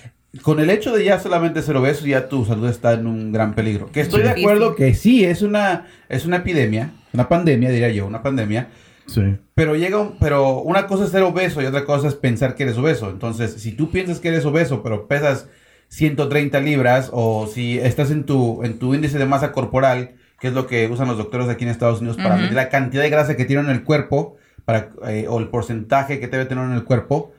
[0.42, 3.54] con el hecho de ya solamente ser obeso, ya tu salud está en un gran
[3.54, 3.92] peligro.
[3.92, 4.26] Que estoy Sí.
[4.26, 8.68] de acuerdo que sí, es una, es una epidemia, una pandemia, diría yo, una pandemia.
[9.06, 9.36] Sí.
[9.54, 12.62] Pero llega un- pero una cosa es ser obeso y otra cosa es pensar que
[12.62, 13.10] eres obeso.
[13.10, 15.48] Entonces, si tú piensas que eres obeso, pero pesas
[15.88, 20.54] 130 libras, o si estás en tu, en tu índice de masa corporal, que es
[20.54, 23.36] lo que usan los doctores aquí en Estados Unidos para medir la cantidad de grasa
[23.36, 26.84] que tiene en el cuerpo, para, eh, o el porcentaje que debe tener en el
[26.84, 27.32] cuerpo,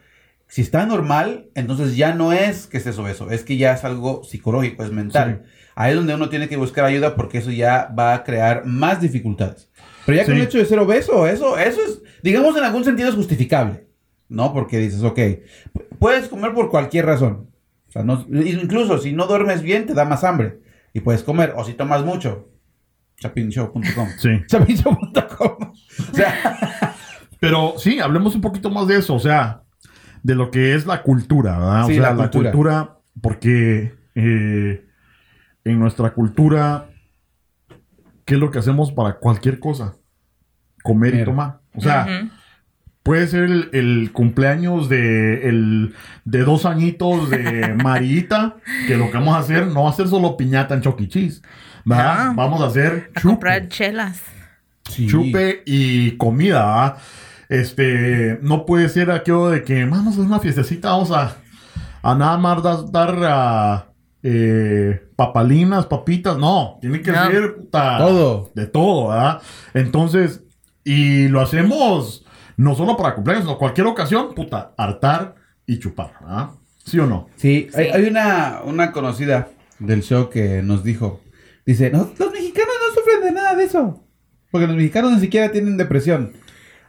[0.54, 4.24] si está normal, entonces ya no es que estés obeso, es que ya es algo
[4.24, 5.45] psicológico, es mental.
[5.74, 9.01] Ahí es donde uno tiene que buscar ayuda porque eso ya va a crear más
[9.01, 9.72] dificultades.
[10.06, 10.41] Pero ya con Sí.
[10.41, 13.88] el hecho de ser obeso, eso, eso es, digamos, en algún sentido es justificable.
[14.30, 14.54] ¿No?
[14.54, 17.49] Porque dices, ok, pu- puedes comer por cualquier razón.
[17.88, 20.60] O sea, no, incluso si no duermes bien, te da más hambre.
[20.93, 21.54] Y puedes comer.
[21.58, 22.49] O si tomas mucho.
[23.20, 24.08] Chapinshow.com.
[24.20, 24.30] Sí.
[24.47, 25.58] Chapinshow.com.
[26.12, 26.95] O sea,
[27.39, 29.64] Pero sí, hablemos un poquito más de eso, o sea,
[30.24, 31.86] de lo que es la cultura, ¿verdad?
[31.86, 32.97] Sí, o sea, la la cultura.
[33.21, 34.86] porque eh,
[35.65, 36.89] en nuestra cultura,
[38.26, 39.95] ¿qué es lo que hacemos para cualquier cosa?
[40.82, 41.59] Comer y tomar.
[41.76, 42.30] O sea,
[43.03, 45.93] puede ser el, el cumpleaños de, el,
[46.26, 48.55] de dos añitos de Marita,
[48.88, 51.07] que lo que vamos a hacer no va a ser solo piñata en Chuck E.
[51.07, 51.41] Cheese,
[51.86, 52.28] ¿verdad?
[52.28, 52.36] No.
[52.36, 54.21] Vamos a hacer A chupe comprar chelas.
[54.89, 55.07] sí.
[55.07, 56.97] chupe y comida, ¿va?
[57.54, 61.38] Este, no puede ser aquello de que vamos a hacer una fiestecita, vamos a,
[62.01, 63.86] a nada más dar, dar, ah,
[64.24, 68.51] eh, papalinas, papitas, no, tiene que ser puta, Todo.
[68.56, 69.39] de todo, ¿verdad?
[69.76, 70.41] Entonces,
[70.84, 72.26] y lo hacemos
[72.58, 75.36] no solo para cumpleaños, sino cualquier ocasión, puta, hartar
[75.68, 76.49] y chupar, ¿verdad?
[76.84, 77.28] ¿Sí o no?
[77.36, 77.80] Sí, Sí.
[77.80, 81.22] Hay, hay una, una conocida del show que nos dijo,
[81.68, 84.04] dice, "No, los mexicanos no sufren de nada de eso,
[84.49, 86.34] porque los mexicanos ni siquiera tienen depresión.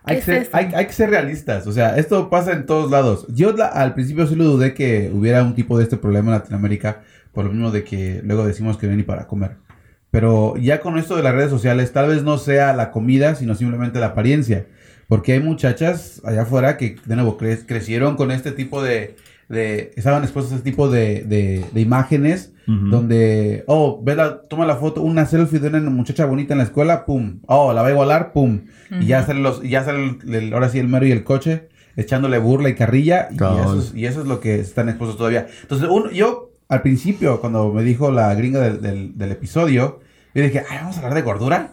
[0.04, 1.66] Hay ¿Qué que, ser, hay, hay que ser realistas.
[1.66, 3.26] O sea, esto pasa en todos lados.
[3.28, 6.38] Yo la- al principio sí lo dudé que hubiera un tipo de este problema en
[6.38, 7.02] Latinoamérica.
[7.32, 9.56] Por lo mismo de que luego decimos que no hay ni para comer.
[10.10, 13.54] Pero ya con esto de las redes sociales, tal vez no sea la comida, sino
[13.56, 14.66] simplemente la apariencia.
[15.08, 19.16] Porque hay muchachas allá afuera que, de nuevo, cre- crecieron con este tipo de...
[19.48, 22.50] de estaban expuestas a este tipo de, de- de imágenes
[22.90, 26.64] donde, oh, ve la, toma la foto, una selfie de una muchacha bonita en la
[26.64, 30.16] escuela, pum, oh, la va a igualar, pum, y ya sale los, y ya sale
[30.24, 33.78] el- el- ahora sí el mero y el coche, echándole burla y carrilla, y eso,
[33.80, 35.46] es, y eso es lo que están expuestos todavía.
[35.60, 40.00] Entonces, uno, yo, al principio, cuando me dijo la gringa del, del- del episodio,
[40.34, 41.72] yo dije, ay, vamos a hablar de gordura.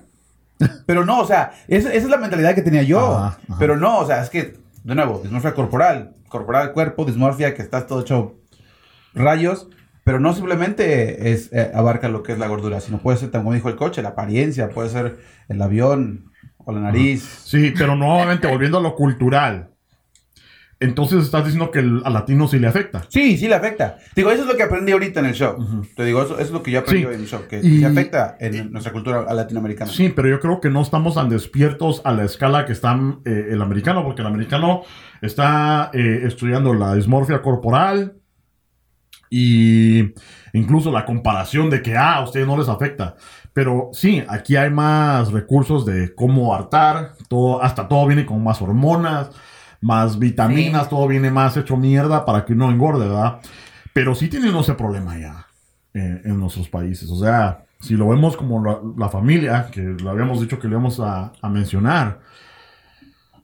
[0.86, 3.00] Pero no, o sea, esa, esa es la mentalidad que tenía yo.
[3.00, 3.56] Ajá, ajá.
[3.58, 7.86] Pero no, o sea, es que, de nuevo, dismorfia corporal, corporal cuerpo, dismorfia que estás
[7.86, 8.40] todo hecho
[9.14, 9.68] rayos,
[10.04, 13.54] pero no simplemente es eh, abarca lo que es la gordura, sino puede ser, como
[13.54, 17.22] dijo el coche, la apariencia, puede ser el avión o la nariz.
[17.44, 19.71] Sí, pero nuevamente volviendo a lo cultural.
[20.82, 23.04] Entonces estás diciendo que el- al latino sí le afecta.
[23.08, 23.98] Sí, sí le afecta.
[24.16, 25.56] Digo, eso es lo que aprendí ahorita en el show.
[25.58, 25.84] Ujú.
[25.96, 27.14] Te digo, eso, eso es lo que yo aprendí Sí.
[27.14, 29.92] en el show, que Y- se afecta en nuestra cultura latinoamericana.
[29.92, 33.48] Sí, pero yo creo que no estamos tan despiertos a la escala que está eh,
[33.52, 34.82] el americano, porque el americano
[35.22, 38.16] está eh, estudiando la dismorfia corporal
[39.30, 40.14] y
[40.54, 43.16] incluso la comparación de que, ah, a ustedes no les afecta.
[43.54, 48.62] Pero sí, aquí hay más recursos de cómo hartar, todo, hasta todo viene con más
[48.62, 49.30] hormonas,
[49.82, 50.90] más vitaminas, Sí.
[50.92, 53.40] todo viene más hecho mierda para que uno engorde, ¿verdad?
[53.94, 55.48] Pero sí tienen ese problema ya
[55.94, 57.10] eh, en nuestros países.
[57.10, 60.76] O sea, si lo vemos como la, la familia, que lo habíamos dicho que lo
[60.76, 62.20] íbamos a, a mencionar,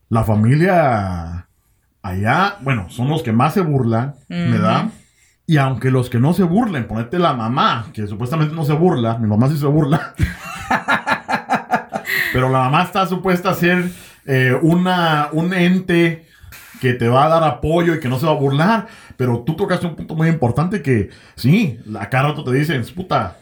[0.09, 1.47] la familia
[2.01, 4.85] allá, bueno, son los que más se burlan, ¿verdad?
[5.45, 9.17] Y aunque los que no se burlen, ponete la mamá, que supuestamente no se burla,
[9.17, 10.13] mi mamá sí se burla.
[12.33, 13.89] Pero la mamá está supuesta a ser
[14.25, 16.26] eh, una, un ente
[16.81, 18.87] que te va a dar apoyo y que no se va a burlar.
[19.15, 23.37] Pero tú tocaste un punto muy importante que, sí, a cada rato te dicen, puta,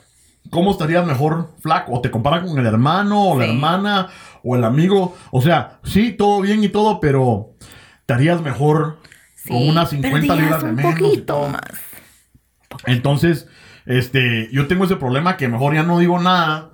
[0.49, 1.93] ¿cómo estarías mejor flaco?
[1.93, 4.09] O te comparan con el hermano, o la hermana,
[4.43, 5.15] o el amigo.
[5.31, 7.51] O sea, sí, todo bien y todo, pero
[8.05, 8.99] te harías mejor
[9.47, 10.93] con unas 50 perdías libras de un menos.
[10.93, 11.61] poquito más.
[12.85, 13.47] Entonces,
[13.85, 16.71] este, yo tengo ese problema que mejor ya no digo nada,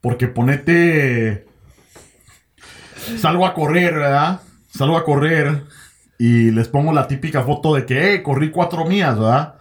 [0.00, 1.46] porque ponete,
[3.18, 4.40] salgo a correr, ¿verdad?
[4.70, 5.62] Salgo a correr
[6.18, 9.54] y les pongo la típica foto de que, eh, corrí cuatro mías, ¿verdad?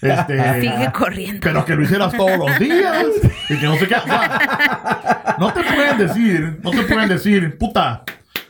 [0.00, 1.40] Este, Sigue corriendo.
[1.42, 3.06] pero que lo hicieras todos los días
[3.48, 3.94] y que no sé qué.
[3.96, 8.02] o sea, no te pueden decir, no te pueden decir, puta,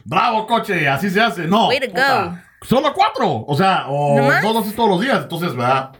[0.04, 1.46] bravo coche, así se hace.
[1.46, 1.68] No.
[1.68, 2.38] Way to puta, go.
[2.62, 3.44] Solo cuatro.
[3.46, 5.20] O sea, o ¿No dos lo haces todos los días.
[5.22, 5.90] Entonces, ¿verdad?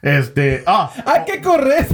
[0.00, 1.86] Este, ah, ¡Hay que correr!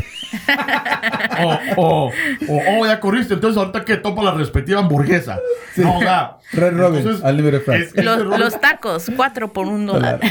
[1.43, 2.07] O, o,
[2.49, 5.39] o, oh, ya corriste, entonces ahorita que topa la respectiva hamburguesa.
[5.77, 6.37] No, o sea.
[6.53, 7.23] Red Robin, es-
[7.69, 10.21] ese Los, tacos, cuatro por un dólar.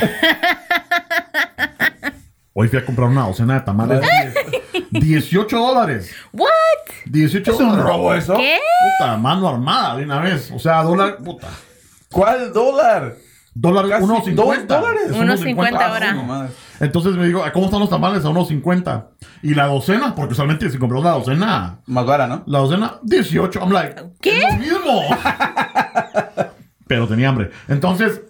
[2.54, 4.02] Hoy fui a comprar una docena de tamales.
[4.92, 6.14] 18 dólares.
[6.34, 6.50] ¿What?
[7.06, 8.36] 18 ¿Es un robo eso?
[8.36, 8.60] ¿Qué?
[9.00, 10.52] Puta, mano armada de una vez.
[10.52, 11.48] O sea, dólar, puta.
[12.12, 13.16] ¿Cuál dólar?
[13.62, 14.36] Dólar Casi 1.50.
[14.36, 15.04] dos dólares.
[15.08, 16.14] Es 1.50 ahora.
[16.14, 16.52] Mames.
[16.80, 18.24] Entonces me digo, ¿cómo están los tamales?
[18.24, 19.08] A 1.50.
[19.44, 22.44] Y la docena, porque usualmente si compras la docena, Más vara, ¿no?
[22.48, 23.60] la docena, 18.
[23.60, 24.40] I'm like, ¿Qué?
[24.40, 25.02] Es lo mismo.
[26.88, 27.52] Pero tenía hambre.
[27.68, 28.22] Entonces,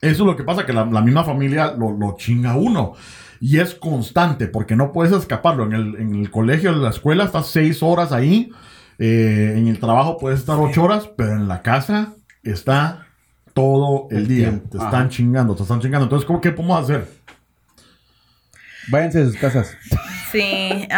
[0.00, 2.92] eso es lo que pasa, que la, la misma familia lo, lo chinga uno.
[3.40, 5.64] Y es constante, porque no puedes escaparlo.
[5.64, 8.50] En el, en el colegio, en la escuela, estás seis horas ahí.
[8.98, 12.12] Eh, en el trabajo puedes estar ocho horas, pero en la casa
[12.44, 13.06] está
[13.54, 14.48] todo el, El día.
[14.48, 14.68] tiempo.
[14.70, 14.86] Te Ajá.
[14.86, 16.04] están chingando, te están chingando.
[16.04, 17.06] Entonces, ¿cómo, ¿qué podemos hacer?
[18.88, 19.76] Váyanse de sus casas.
[20.32, 20.88] Sí,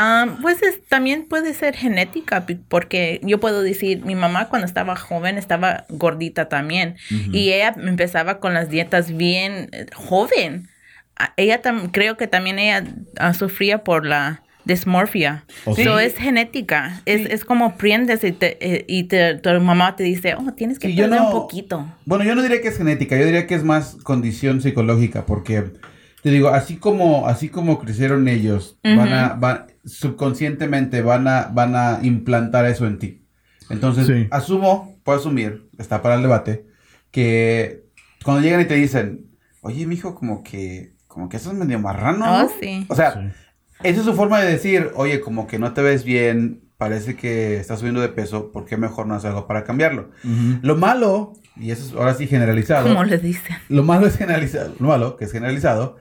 [0.41, 5.37] pues es- también puede ser genética, porque yo puedo decir, mi mamá cuando estaba joven
[5.37, 10.69] estaba gordita también, y ella empezaba con las dietas bien eh, joven.
[11.37, 12.85] Ella tam- creo que también ella
[13.19, 15.45] ah, sufría por la dismorfia.
[15.65, 15.83] ¿Oh, sí?
[15.83, 17.03] Eso es genética.
[17.05, 20.79] Es, es como aprendes y, te, eh, y te- tu mamá te dice, oh, tienes
[20.79, 21.87] que Sí, yo perder no- un poquito.
[22.07, 25.65] Bueno, yo no diría que es genética, yo diría que es más condición psicológica, porque
[26.23, 31.77] te digo, así como, así como crecieron ellos, van a, van, subconscientemente van a, van
[31.77, 33.23] a implantar eso en ti.
[33.71, 34.29] Entonces, Sí.
[34.31, 36.67] asumo, puedo asumir, está para el debate,
[37.11, 37.85] que
[38.25, 39.27] cuando llegan y te dicen,
[39.61, 42.87] oye, mijo, como que, como que eso es medio marrano, Oh, ¿no?" sí.
[42.89, 43.19] O sea, Sí.
[43.85, 47.57] Esa es su forma de decir, oye, como que no te ves bien, parece que
[47.59, 50.11] estás subiendo de peso, ¿por qué mejor no haces algo para cambiarlo?
[50.63, 53.57] Lo malo, y eso es ahora sí generalizado, Como le dicen.
[53.69, 55.97] lo malo es generalizado, lo malo, que es generalizado,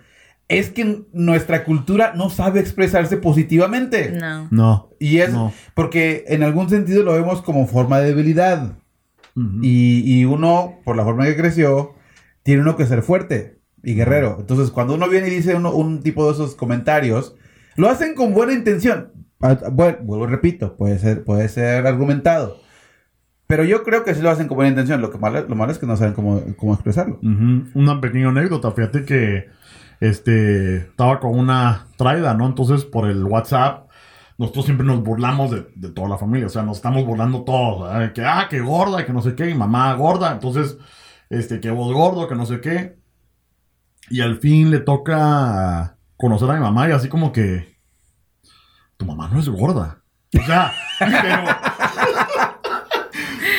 [0.50, 4.12] es que nuestra cultura no sabe expresarse positivamente.
[4.12, 4.48] No.
[4.52, 4.90] No.
[5.00, 5.54] Y es No.
[5.74, 8.74] porque en algún sentido lo vemos como forma de debilidad.
[9.64, 11.96] Y, y uno, por la forma que creció,
[12.44, 14.38] tiene uno que ser fuerte y guerrero.
[14.40, 17.36] Entonces, cuando uno viene y dice uno- un tipo de esos comentarios,
[17.76, 19.12] lo hacen con buena intención.
[19.42, 22.58] Ah, Bueno, vuelvo repito, puede ser, puede ser argumentado.
[23.48, 25.02] Pero yo creo que sí lo hacen con buena intención.
[25.02, 27.20] Lo, que malo, lo malo es que no saben cómo, cómo expresarlo.
[27.22, 27.70] Ujú.
[27.76, 29.50] Una pequeña anécdota, fíjate que
[30.00, 32.46] este estaba con una traida, ¿no?
[32.48, 33.90] Entonces por el WhatsApp
[34.38, 38.12] nosotros siempre nos burlamos de, de toda la familia, o sea, nos estamos burlando todos,
[38.14, 40.78] que ah, que gorda, que no sé qué, y mamá gorda, entonces
[41.30, 42.98] este que vos gordo, que no sé qué.
[44.10, 45.93] Y al fin le toca
[46.24, 47.78] conocer a mi mamá y así como que
[48.98, 50.00] tu mamá no es gorda.
[50.42, 51.44] O sea, pero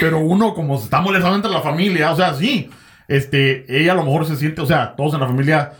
[0.00, 2.70] pero uno, como se está molestando entre la familia, o sea, sí,
[3.08, 5.72] este, ella a lo mejor se siente, o sea, todos en la familia,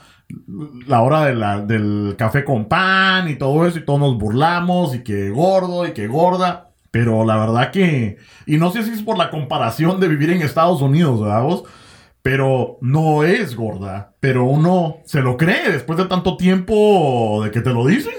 [0.87, 4.95] la hora de la- del café con pan y todo eso, y todos nos burlamos,
[4.95, 9.03] y que gordo, y que gorda, pero la verdad que, y no sé si es
[9.03, 11.65] por la comparación de vivir en Estados Unidos, ¿verdad vos?
[12.25, 17.61] Pero no es gorda, pero uno se lo cree después de tanto tiempo de que
[17.61, 18.15] te lo dicen.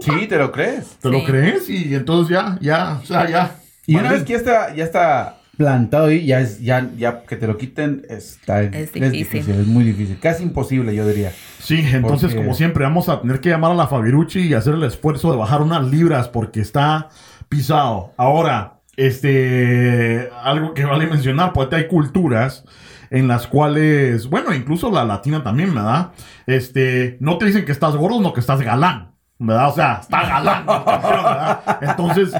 [0.00, 0.96] Sí, te lo crees.
[1.02, 3.56] Te lo crees y entonces ya, ya, o sea, ya.
[3.84, 7.34] Y una vez que ya está, ya está plantado ahí, ya es, ya, ya que
[7.34, 9.50] te lo quiten, está, Es difícil.
[9.60, 11.32] es muy difícil, casi imposible, yo diría.
[11.58, 14.74] Sí, entonces Porque- como siempre vamos a tener que llamar a la Fabirucci y hacer
[14.74, 17.08] el esfuerzo de bajar unas libras porque está
[17.48, 18.12] pisado.
[18.16, 22.64] Ahora, este, algo que vale mencionar, pues hay culturas
[23.10, 26.10] en las cuales, bueno, incluso la latina también, ¿verdad?
[26.46, 29.68] Este, no te dicen que estás gordo, no que estás galán, ¿verdad?
[29.68, 31.78] O sea, está galán, ¿verdad?
[31.80, 32.32] Entonces,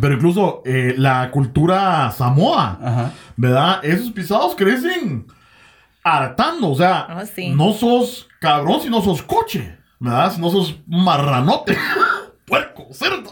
[0.00, 3.10] pero incluso eh, la cultura Samoa, Ajá.
[3.36, 3.84] ¿verdad?
[3.84, 5.26] Esos pisados crecen
[6.02, 7.50] hartando, o sea, Oh, sí.
[7.54, 10.32] no sos cabrón si no sos coche, ¿verdad?
[10.32, 11.76] Si no sos marranote,
[12.46, 13.30] puerco, cerdo.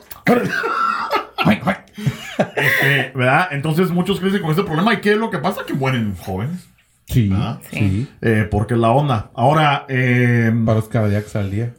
[2.39, 3.49] Este, ¿verdad?
[3.51, 4.95] Entonces muchos crecen con ese problema.
[4.95, 5.63] ¿Y qué es lo que pasa?
[5.67, 6.69] Que mueren jóvenes.
[7.07, 7.33] Sí,
[7.71, 8.07] sí.
[8.21, 9.31] eh, porque la onda.
[9.35, 11.75] Ahora, eh, Paros cardíacos al día.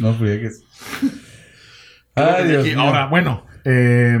[0.00, 0.62] No friegues.
[1.00, 2.80] ¿qué es lo que Ay, te- Dios y mío.
[2.80, 4.18] ahora, bueno, eh,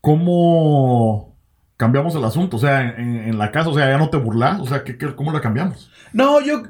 [0.00, 1.36] ¿cómo
[1.76, 2.56] cambiamos el asunto?
[2.56, 4.60] O sea, en, en la casa, o sea, ya no te burlas.
[4.60, 5.90] O sea, ¿qué, qué- cómo la cambiamos?
[6.12, 6.62] No, yo.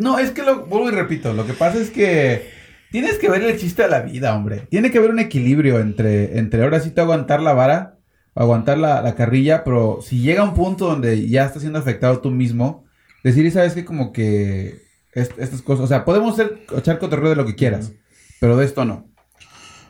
[0.00, 1.32] No, es que lo vuelvo y repito.
[1.32, 2.50] Lo que pasa es que
[2.90, 4.66] tienes que ver el chiste de la vida, hombre.
[4.70, 7.96] Tiene que haber un equilibrio entre, entre ahora sí te aguantar la vara,
[8.34, 12.30] aguantar la, la carrilla, pero si llega un punto donde ya estás siendo afectado tú
[12.30, 12.84] mismo,
[13.24, 14.80] decir, y sabes que como que
[15.12, 17.92] est- estas cosas, o sea, podemos ser, echar cotorreo de lo que quieras,
[18.40, 19.08] pero de esto no.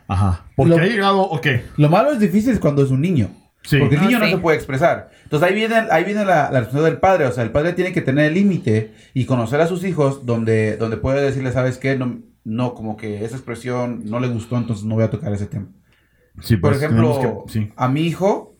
[0.09, 0.47] Ajá.
[0.57, 1.47] Porque Lo- ha llegado, ok.
[1.77, 3.31] Lo malo es difícil cuando es un niño.
[3.63, 3.77] Sí.
[3.79, 5.11] Porque el Ah, niño no se puede expresar.
[5.23, 7.27] Entonces ahí viene, ahí viene la, la responsabilidad del padre.
[7.27, 10.77] O sea, el padre tiene que tener el límite y conocer a sus hijos donde,
[10.79, 11.95] donde puede decirle, ¿sabes qué?
[11.97, 15.47] No, no, como que esa expresión no le gustó, entonces no voy a tocar ese
[15.47, 15.68] tema.
[16.41, 17.72] Sí, Por pues, ejemplo, tenemos que- sí.
[17.76, 18.57] a mi hijo,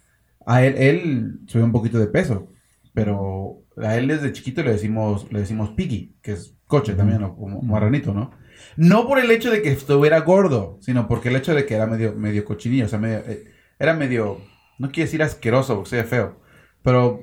[0.47, 2.53] a él, él sube un poquito de peso,
[2.93, 7.37] pero a él desde chiquito le decimos, le decimos piggy, que es coche también, o
[7.37, 8.33] como marranito, ¿no?
[8.77, 11.87] No por el hecho de que estuviera gordo, sino porque el hecho de que era
[11.87, 13.45] medio, medio cochinillo, o sea, medio, eh,
[13.79, 14.39] era medio,
[14.79, 16.41] no quiero decir asqueroso, porque sea feo,
[16.83, 17.21] pero,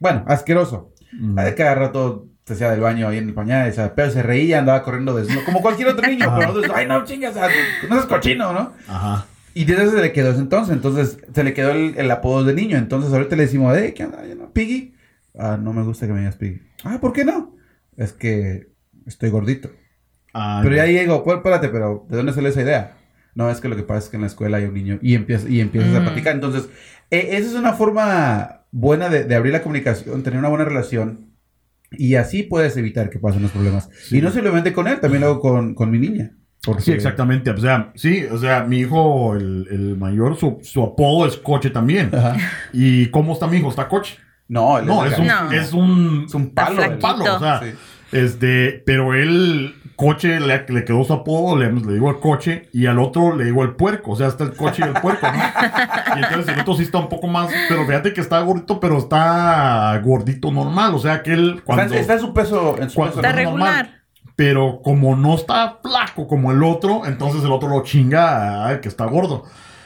[0.00, 0.92] bueno, asqueroso.
[1.12, 1.38] Mm.
[1.38, 4.82] A Cada rato se hacía del baño ahí en el pañal, pero se reía, andaba
[4.82, 8.72] corriendo desnudo, como cualquier otro niño, pero nosotros, ay, no, chingas, no seas cochino, ¿no?
[8.86, 9.26] Ajá.
[9.54, 12.54] Y desde se le quedó ese entonces, entonces se le quedó el, el apodo de
[12.54, 12.76] niño.
[12.76, 14.26] Entonces ahorita le decimos, eh, ¿qué onda?
[14.26, 14.50] ¿Ya no?
[14.52, 14.94] ¿Piggy?
[15.38, 16.60] Ah, no me gusta que me digas Piggy.
[16.82, 17.54] Ah, ¿por qué no?
[17.96, 18.68] Es que
[19.06, 19.70] estoy gordito.
[20.34, 22.96] Ah, pero ya llego, pues, espérate, pero ¿de dónde sale esa idea?
[23.36, 25.14] No, es que lo que pasa es que en la escuela hay un niño y,
[25.14, 26.04] empiezas y empiezas a Mm.
[26.04, 26.34] platicar.
[26.34, 26.68] Entonces,
[27.10, 31.32] eh, esa es una forma buena de, de abrir la comunicación, tener una buena relación.
[31.98, 33.88] Y así puedes evitar que pasen los problemas.
[34.04, 34.18] Sí.
[34.18, 36.32] Y no simplemente con él, también luego con, con mi niña.
[36.64, 37.50] Porque- Sí, exactamente.
[37.50, 41.70] O sea, sí, o sea, mi hijo, el, el mayor, su, su apodo es coche
[41.70, 42.10] también.
[42.14, 42.36] Ajá.
[42.72, 43.68] ¿Y cómo está mi hijo?
[43.68, 44.16] ¿Está coche?
[44.48, 45.52] No, él No, de es un, No.
[45.52, 46.82] es un, Es un palo.
[46.90, 47.66] un palo, o sea, Sí.
[48.14, 52.86] Este, pero él, coche, le, le quedó su apodo, le, le digo el coche, y
[52.86, 55.38] al otro le digo el puerco, o sea, está el coche y el puerco, ¿no?
[56.16, 58.98] Y entonces el otro sí está un poco más, pero fíjate que está gordito, pero
[58.98, 61.84] está gordito normal, o sea, que él cuando...
[61.84, 62.76] Está, está en su peso.
[62.80, 63.58] En su Cuando- peso Está regular.
[63.86, 64.00] normal.
[64.36, 68.88] Pero como no está flaco como el otro, entonces el otro lo chinga al que
[68.88, 69.44] está gordo.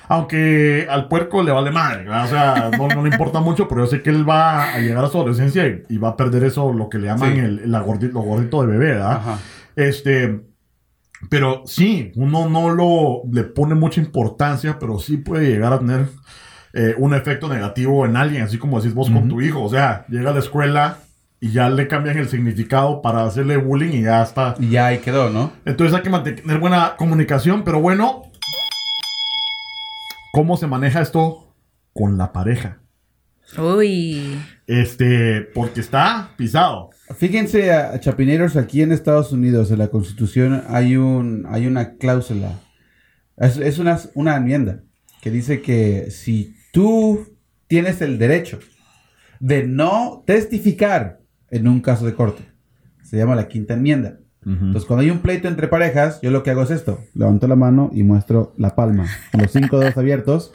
[0.08, 2.24] Aunque al puerco le vale madre, ¿verdad?
[2.24, 5.04] o sea, no, no le importa mucho, pero yo sé que él va a llegar
[5.04, 7.38] a su adolescencia y, y va a perder eso, lo que le llaman Sí.
[7.40, 9.12] el, la gordi- lo gordito de bebé, ¿verdad?
[9.12, 9.38] Ajá.
[9.76, 10.40] Este,
[11.28, 16.06] pero sí, uno no lo le pone mucha importancia, pero sí puede llegar a tener
[16.72, 19.62] eh, un efecto negativo en alguien, así como decís vos con tu hijo.
[19.62, 20.98] O sea, llega a la escuela
[21.40, 24.54] y ya le cambian el significado para hacerle bullying y ya está.
[24.58, 25.52] Y ya ahí quedó, ¿no?
[25.64, 28.22] Entonces hay que mantener buena comunicación, pero bueno,
[30.38, 31.52] ¿cómo se maneja esto
[31.92, 32.80] con la pareja.
[33.58, 34.38] Uy.
[34.68, 36.90] Este, porque está pisado.
[37.16, 42.52] Fíjense, a Chapineros, aquí en Estados Unidos, en la Constitución, hay, un, hay una cláusula.
[43.36, 44.84] Es, es una, una enmienda
[45.22, 47.36] que dice que si tú
[47.66, 48.60] tienes el derecho
[49.40, 51.18] de no testificar
[51.50, 52.44] en un caso de corte,
[53.02, 54.20] se llama la quinta enmienda.
[54.48, 57.56] Entonces, cuando hay un pleito entre parejas, yo lo que hago es esto: levanto la
[57.56, 60.52] mano y muestro la palma, con los cinco dedos abiertos.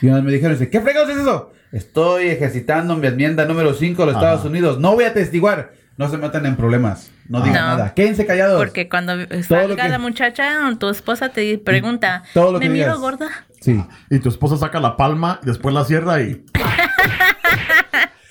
[0.00, 1.52] Y una vez me dijeron, dice, ¿qué fregados es eso?
[1.70, 4.26] Estoy ejercitando mi enmienda número 5 de los Ajá.
[4.26, 4.78] Estados Unidos.
[4.78, 5.72] No voy a testiguar.
[5.96, 7.10] No se metan en problemas.
[7.28, 7.68] No digan No.
[7.68, 7.94] nada.
[7.94, 8.58] Quédense callados.
[8.58, 12.66] Porque cuando Todo salga que- la muchacha o tu esposa te pregunta, Todo lo que
[12.68, 12.98] ¿me miro digas.
[12.98, 13.28] gorda?
[13.60, 13.82] Sí.
[14.10, 16.44] Y tu esposa saca la palma, y después la cierra y.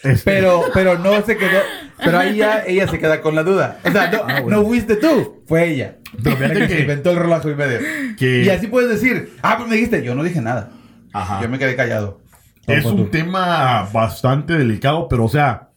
[0.26, 1.60] Pero, pero no se quedó.
[2.04, 3.80] Pero ahí ya ella se queda con la duda.
[3.86, 4.62] O sea, no, Ah, bueno.
[4.62, 5.98] no fuiste tú, fue ella.
[6.24, 7.80] Pero La fíjate que se que- inventó el relajo y medio.
[8.18, 10.72] que- Y así puedes decir, ah, pues me dijiste, yo no dije nada.
[11.14, 11.42] Ajá.
[11.42, 12.20] Yo me quedé callado.
[12.68, 13.06] Es un tú.
[13.10, 15.70] tema bastante delicado, pero o sea,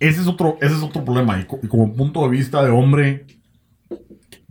[0.00, 1.38] ese es otro, ese es otro problema.
[1.40, 3.26] Y, co- y como punto de vista de hombre,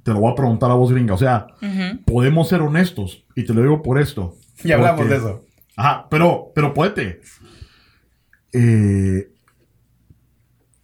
[0.04, 1.14] te lo voy a preguntar a vos, gringa.
[1.14, 2.04] O sea, Ujú.
[2.06, 3.26] podemos ser honestos.
[3.36, 4.36] Y te lo digo por esto.
[4.64, 5.46] Ya hablamos Porque- de eso.
[5.78, 7.20] Ajá, pero, pero puede.
[8.58, 9.34] Eh,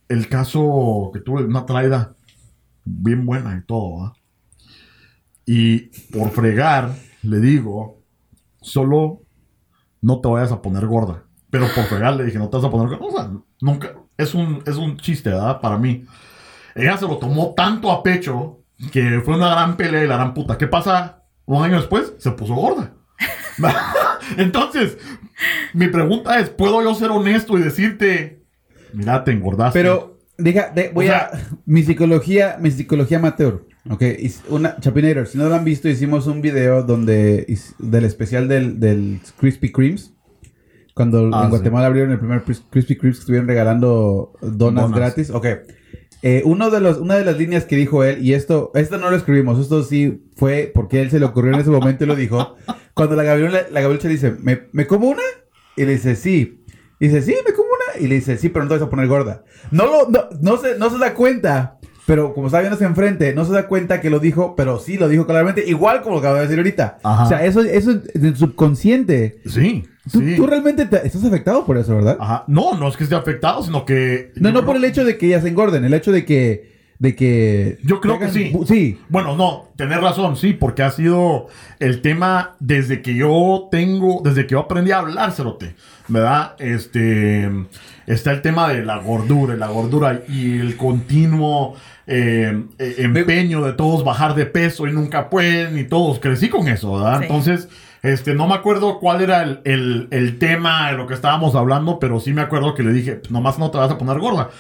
[0.10, 2.16] el caso que tuve, una traida
[2.84, 4.14] bien buena y todo.
[5.46, 6.94] Y por fregar,
[7.24, 8.02] le digo,
[8.60, 9.22] solo
[10.02, 11.24] no te vayas a poner gorda.
[11.50, 13.06] Pero por fregar le dije, no te vas a poner gorda.
[13.06, 13.94] O sea, nunca.
[14.18, 15.62] Es un, es un chiste, ¿verdad?
[15.62, 16.06] Para mí.
[16.76, 20.34] Ella se lo tomó tanto a pecho que fue una gran pelea y la gran
[20.34, 20.58] puta.
[20.58, 21.24] ¿Qué pasa?
[21.46, 22.94] Un año después se puso gorda.
[24.38, 24.98] Entonces,
[25.74, 28.44] mi pregunta es, ¿puedo yo ser honesto y decirte,
[28.94, 29.80] mira, te engordaste?
[29.80, 31.30] Pero, diga, de- voy O a.
[31.66, 33.66] Mi psicología, mi psicología amateur.
[33.90, 34.04] Ok,
[34.50, 37.48] una, Chapinero, si no lo han visto, hicimos un video donde
[37.80, 40.14] del especial del, del Krispy Kremes.
[40.94, 41.50] Cuando Ah, en sí.
[41.52, 44.92] Guatemala abrieron el primer Kris- Krispy Kremes que estuvieron regalando donas, Donas.
[45.00, 45.30] gratis.
[45.32, 45.46] Ok.
[46.22, 49.10] Eh, uno de los, una de las líneas que dijo él, y esto, esto no
[49.10, 52.16] lo escribimos, esto sí fue porque él se le ocurrió en ese momento y lo
[52.16, 52.56] dijo.
[52.94, 55.22] Cuando la Gabriela, la Gabriela dice, ¿Me, ¿me como una?
[55.78, 56.64] Y le dice, sí.
[57.00, 58.04] Y dice, sí, me como una.
[58.04, 59.44] Y le dice, sí, pero no te vas a poner gorda.
[59.72, 61.78] No, lo, no, no, se, no se da cuenta.
[62.08, 65.08] Pero como está viéndose enfrente, no se da cuenta que lo dijo, pero sí lo
[65.08, 66.98] dijo claramente, igual como lo acabo de decir ahorita.
[67.04, 67.24] Ajá.
[67.24, 69.40] O sea, eso, eso es del subconsciente.
[69.46, 70.36] Sí, Tú, sí.
[70.36, 72.18] tú realmente te- estás afectado por eso, ¿verdad?
[72.20, 72.44] Ajá.
[72.48, 74.32] No, no es que esté afectado, sino que...
[74.36, 76.81] No, no creo- por el hecho de que ellas se engorden, el hecho de que.
[77.02, 78.54] De que Yo creo que sí.
[78.68, 79.00] Sí.
[79.10, 81.48] Bueno, no, tenés razón, sí, porque ha sido
[81.80, 85.74] el tema desde que yo tengo, desde que yo aprendí a hablar, cerote,
[86.08, 86.54] ¿verdad?
[86.60, 87.50] Este,
[88.06, 91.74] está el tema de la gordura, y la gordura y el continuo
[92.06, 96.68] eh, eh, empeño de todos bajar de peso y nunca pueden y todos, crecí con
[96.68, 97.18] eso, ¿verdad?
[97.22, 97.24] Sí.
[97.26, 97.68] Entonces,
[98.04, 101.98] este, no me acuerdo cuál era el, el- el tema de lo que estábamos hablando,
[101.98, 104.52] pero sí me acuerdo que le dije, nomás no te vas a poner gorda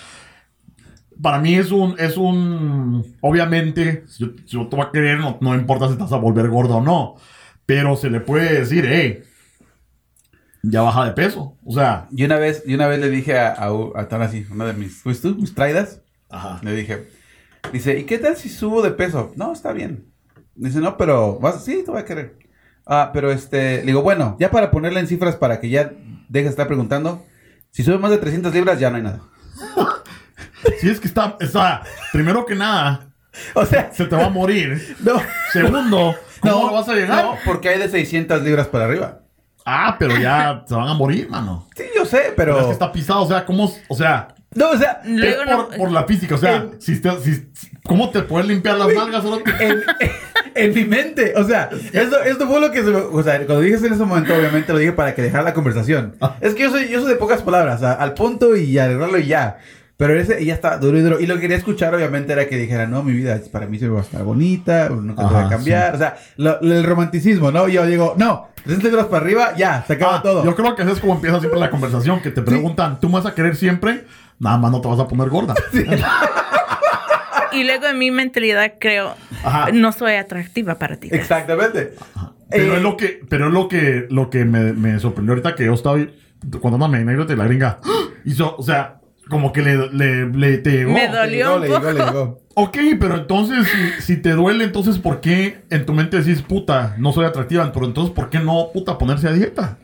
[1.22, 5.38] para mí es un, es un, obviamente, si yo, yo te voy a querer, no,
[5.42, 7.16] no importa si te vas a volver gordo o no,
[7.66, 9.24] pero se le puede decir, hey,
[10.64, 13.50] ya baja de peso, o sea, Y una vez, y una vez le dije a,
[13.54, 15.36] a, a tal así, una de mis, ¿fuiste tú?
[15.36, 16.02] Mis traidas.
[16.30, 17.08] ajá, Le dije,
[17.74, 19.32] dice, ¿y qué tal si subo de peso?
[19.36, 20.06] No, está bien.
[20.56, 22.38] Dice, no, pero, vas, sí, te voy a querer.
[22.86, 25.94] Ah, pero este, le digo, bueno, ya para ponerla en cifras para que ya
[26.30, 27.26] deje de estar preguntando,
[27.72, 29.22] si sube más de 300 libras ya no hay nada.
[30.80, 33.07] si es que está, está, primero que nada,
[33.53, 35.22] O sea, se te va a morir, no.
[35.53, 37.24] segundo, ¿cómo no, vas a llegar?
[37.24, 39.20] No, porque hay de 600 libras para arriba.
[39.66, 41.68] Ah, pero ya se van a morir, mano.
[41.78, 42.59] Sí, yo sé, Pero pero...
[42.62, 45.68] es que está pisado, o sea, ¿cómo, o sea, No, o sea, Luego es no-
[45.70, 47.47] por, por la física, o sea, si te- si-
[47.86, 49.22] ¿cómo te puedes limpiar las nalgas?
[49.24, 49.41] solo?
[49.59, 49.84] en,
[50.55, 51.34] en mi mente.
[51.38, 54.03] O sea, esto, esto fue lo que se O sea, cuando dije eso en ese
[54.03, 56.16] momento, obviamente lo dije para que dejara la conversación.
[56.20, 56.36] Ah.
[56.41, 59.28] Es que yo soy, yo soy de pocas palabras, a- al punto y arreglarlo y
[59.28, 59.59] ya.
[60.02, 61.20] Pero ese ya está duro y duro.
[61.20, 63.88] Y lo que quería escuchar, obviamente, era que dijera, no, mi vida para mí se
[63.88, 65.93] va a estar bonita, nunca te va a cambiar.
[65.93, 67.68] O sea, lo- lo- el romanticismo, ¿no?
[67.68, 70.43] Y yo digo, no, 300 libras para arriba, ya, se acaba Ah, todo.
[70.43, 73.14] Yo creo que así es como empieza siempre la conversación, que te preguntan, ¿tú me
[73.16, 74.06] vas a querer siempre?
[74.39, 75.54] Nada más no te vas a poner gorda.
[77.54, 79.72] Y luego en mi mentalidad creo, Ajá.
[79.74, 81.10] no soy atractiva para ti.
[81.12, 81.93] Exactamente.
[82.49, 85.56] Pero Eh, es lo que, pero es lo que, lo que me, me sorprendió ahorita
[85.56, 85.97] que yo estaba
[86.62, 87.80] cuando una anécdota de la gringa
[88.26, 89.01] hizo, o sea,
[89.32, 90.92] como que le, le, le te llegó.
[90.94, 92.12] Me dolió le un llegó, le poco.
[92.12, 92.42] llegó.
[92.54, 96.96] Ok, pero entonces, si, si te duele, entonces, ¿por qué en tu mente decís, puta,
[97.00, 97.72] no soy atractiva?
[97.74, 99.78] Pero entonces, ¿por qué no, puta, ponerse a dieta?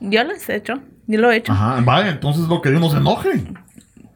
[0.00, 0.74] Yo lo he hecho,
[1.06, 1.52] yo lo he hecho.
[1.52, 3.44] Ajá, vaya, entonces lo que Dios no se enoje.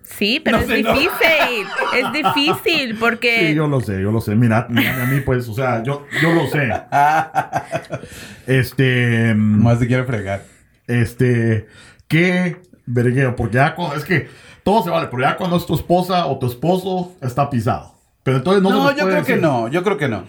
[0.02, 1.66] Sí, pero No es difícil.
[1.96, 4.34] Es difícil porque Sí, yo lo sé, yo lo sé.
[4.34, 6.68] Mira, mírame a mí, pues, o sea, yo, yo lo sé.
[8.46, 9.34] Este.
[9.34, 10.42] mm, Más te quiero fregar.
[10.86, 11.66] Este,
[12.08, 12.56] qué
[12.86, 14.28] vergueo, porque ya es que
[14.64, 17.94] todo se vale, pero ya cuando es tu esposa o tu esposo está pisado.
[18.24, 20.24] Pero entonces no, se No, yo creo que no, yo creo que no.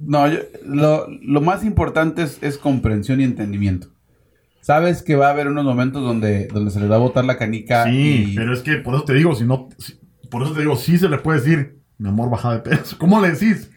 [0.00, 3.88] No, yo- lo, lo más importante es, es comprensión y entendimiento.
[4.62, 7.36] Sabes que va a haber unos momentos donde, donde se les va a botar la
[7.36, 8.36] canica Sí, y...
[8.36, 9.98] pero es que por eso te digo, si no, si-
[10.30, 12.96] por eso te digo, sí se le puede decir, mi amor, baja de peso.
[12.98, 13.70] ¿Cómo le decís?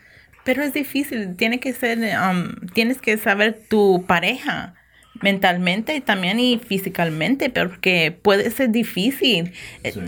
[0.44, 4.76] Pero es difícil, tiene que ser, um, tienes que saber tu pareja
[5.24, 9.54] mentalmente también y físicamente, porque puede ser difícil.
[9.84, 10.02] Eh, Sí.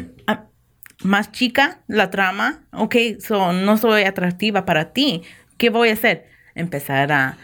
[1.04, 5.24] más chica la trama, ok, so no soy atractiva para ti.
[5.58, 6.26] ¿Qué voy a hacer?
[6.56, 7.38] Empezar a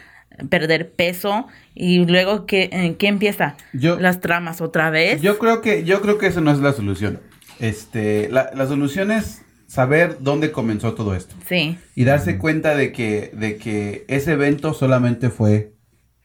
[0.50, 3.56] perder peso y luego ¿qué, ¿qué empieza?
[3.74, 5.22] Yo- Las tramas otra vez.
[5.22, 7.20] Yo creo que, yo creo que esa no es la solución.
[7.60, 11.36] Este, la, la solución es saber dónde comenzó todo esto.
[11.48, 15.74] Sí, Y darse cuenta de que, de que ese evento solamente fue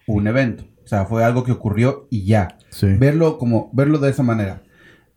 [0.07, 0.65] un evento.
[0.87, 2.59] O sea, fue algo que ocurrió y ya.
[2.71, 2.87] Sí.
[2.87, 4.63] Verlo como, verlo de esa manera.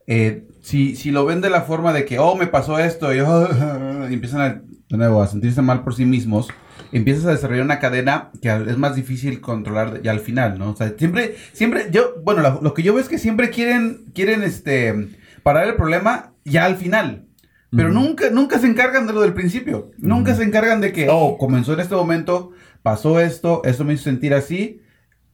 [0.07, 3.19] Eh, si, si lo ven de la forma de que, oh, me pasó esto, y,
[3.19, 3.47] oh,
[4.09, 4.49] y empiezan a,
[4.89, 6.47] de nuevo a sentirse mal por sí mismos,
[6.91, 10.71] empiezas a desarrollar una cadena que es más difícil controlar ya al final, ¿no?
[10.71, 14.05] O sea, siempre, siempre, yo, bueno, lo, lo que yo veo es que siempre quieren,
[14.15, 15.09] quieren, este,
[15.43, 17.27] parar el problema ya al final.
[17.71, 19.91] Pero nunca, nunca se encargan de lo del principio.
[19.99, 22.49] Nunca se encargan de que, oh, comenzó en este momento,
[22.81, 24.81] pasó esto, esto me hizo sentir así,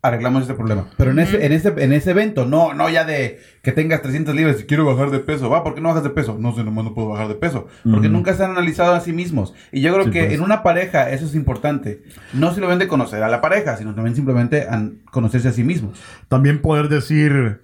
[0.08, 0.88] arreglamos este problema.
[0.98, 4.36] Pero en ese, en ese, en ese evento, no, no ya de que tengas 300
[4.36, 5.50] libras y quiero bajar de peso.
[5.50, 6.38] Va, ¿por qué no bajas de peso?
[6.40, 7.68] No sé, nomás no puedo bajar de peso.
[7.84, 8.16] Porque Ujú.
[8.18, 9.54] nunca se han analizado a sí mismos.
[9.72, 10.34] Y yo creo Sí, que pues.
[10.34, 12.04] en una pareja eso es importante.
[12.34, 14.68] No simplemente conocer a la pareja, sino también simplemente
[15.12, 16.00] conocerse a sí mismos.
[16.28, 17.62] También poder decir,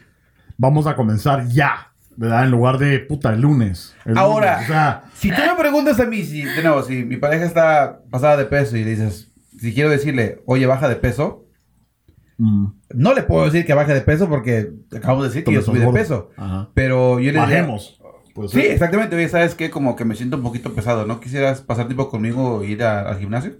[0.58, 2.44] vamos a comenzar ya, ¿verdad?
[2.46, 3.96] En lugar de, puta, el lunes.
[4.06, 4.70] El Ahora, lunes.
[4.70, 8.02] O sea, si tú me preguntas a mí, si, de nuevo, si mi pareja está
[8.10, 11.41] pasada de peso y le dices, si quiero decirle, oye, baja de peso,
[12.38, 12.66] mm,
[12.96, 15.80] no le puedo decir que baje de peso porque acabamos de decir que yo subí
[15.80, 15.98] de gordo.
[16.00, 16.30] peso.
[16.38, 16.70] Ajá.
[16.74, 17.98] Pero yo diría- Bajemos.
[18.34, 19.16] Pues, Sí, exactamente.
[19.16, 19.70] Oye, ¿sabes qué?
[19.70, 21.06] Como que me siento un poquito pesado.
[21.06, 23.58] ¿No quisieras pasar tiempo conmigo e ir a- al gimnasio?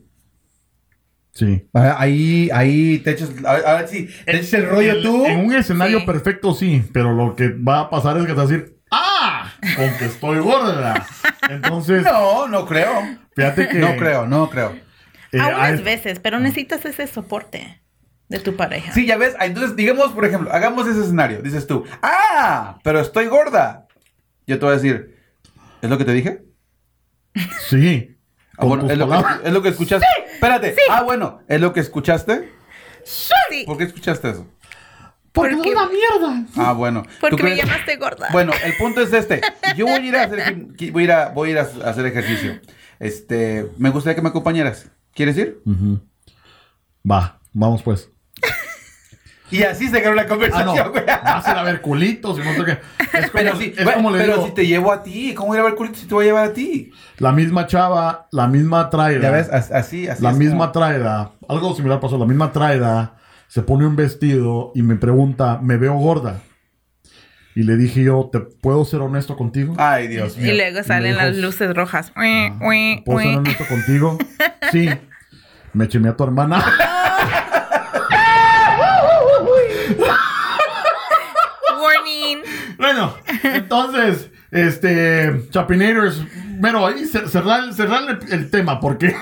[1.34, 1.68] Sí.
[1.74, 5.26] Ah, Ahí, ahí te echas, a ver, a ver si te echas el rollo tú.
[5.26, 6.06] En un escenario Sí.
[6.06, 6.84] perfecto, sí.
[6.94, 9.52] Pero lo que va a pasar es que te vas a decir, ¡ah!
[9.78, 11.06] Con que estoy gorda.
[11.50, 12.92] Entonces, No, no creo.
[13.36, 13.80] fíjate que.
[13.80, 14.74] No creo, no creo.
[15.34, 17.81] eh, algunas hay- veces, pero necesitas ese soporte
[18.32, 18.94] de tu pareja.
[18.94, 19.36] Sí, ya ves.
[19.42, 21.42] Entonces, digamos, por ejemplo, hagamos ese escenario.
[21.42, 22.80] Dices tú, ¡ah!
[22.84, 23.88] Pero estoy gorda.
[24.48, 25.20] Yo te voy a decir,
[25.82, 26.44] ¿es lo que te dije?
[27.70, 28.18] Sí.
[28.58, 29.16] Ah, bueno, es lo, que,
[29.46, 30.06] es lo que escuchaste.
[30.34, 30.76] Espérate.
[30.90, 32.52] Ah, bueno, ¿es lo que escuchaste?
[33.04, 34.48] Sí, ¿Por qué escuchaste eso?
[35.32, 36.46] Porque porque- es una mierda.
[36.58, 37.04] Ah, bueno.
[37.04, 38.28] ¿Tú porque me llamaste gorda.
[38.32, 39.42] Bueno, el punto es este.
[39.78, 40.56] Yo voy a ir a hacer,
[40.92, 42.60] voy a ir a, voy a, ir a hacer ejercicio.
[43.00, 44.92] Este, me gustaría que me acompañaras.
[45.14, 45.62] ¿Quieres ir?
[47.10, 48.10] Va, vamos pues.
[49.52, 50.30] Y así se quedó la Ah, no.
[50.30, 51.06] conversación, güey.
[51.06, 52.72] Vas a ir a ver culitos y no sé qué.
[53.18, 55.34] Es como, Pero, sí, es bueno, como le pero digo, si te llevo a ti,
[55.34, 56.92] ¿cómo ir a ver culito si te voy a llevar a ti?
[57.18, 59.22] la misma chava, la misma traida.
[59.22, 60.24] Ya ves, As- así, así.
[60.24, 61.32] la es misma como- traida.
[61.48, 62.18] Algo similar pasó.
[62.18, 63.16] La misma traida
[63.48, 66.40] se pone un vestido y me pregunta, ¿me veo gorda?
[67.54, 69.76] Y le dije yo, ¿te puedo ser honesto contigo?
[69.78, 70.54] Ay, Dios mío.
[70.54, 72.14] y luego salen las luces rojas.
[72.16, 74.18] Ue, ¿Puedo ser honesto contigo?
[74.72, 74.90] Sí.
[75.74, 76.64] Me chimé a tu hermana.
[82.82, 83.14] Bueno,
[83.44, 86.20] entonces, este, Chapinators,
[86.60, 89.16] bueno, ahí cer- cerrar, cerrar el, tema porque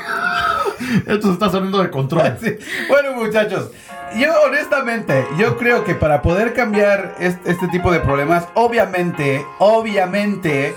[1.06, 2.38] esto se está saliendo de control.
[2.88, 3.72] Bueno, muchachos,
[4.18, 10.74] yo honestamente, yo creo que para poder cambiar este, este tipo de problemas, obviamente, obviamente,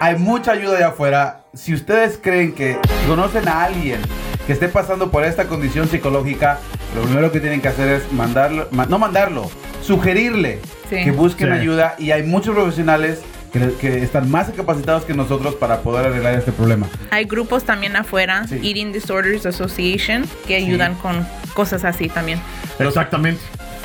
[0.00, 1.44] hay mucha ayuda allá afuera.
[1.54, 2.76] Si ustedes creen que
[3.06, 4.00] conocen a alguien
[4.46, 6.58] que esté pasando por esta condición psicológica,
[6.94, 9.50] lo primero que tienen que hacer es mandarlo, ma- no mandarlo,
[9.82, 10.96] sugerirle Sí.
[11.04, 11.60] que busquen Sí.
[11.60, 13.20] ayuda y hay muchos profesionales
[13.52, 16.88] que, que están más capacitados que nosotros para poder arreglar este problema.
[17.10, 18.56] Hay grupos también afuera, Sí.
[18.62, 22.40] Eating Disorders Association, que ayudan con cosas así también.
[22.78, 23.40] Exactamente.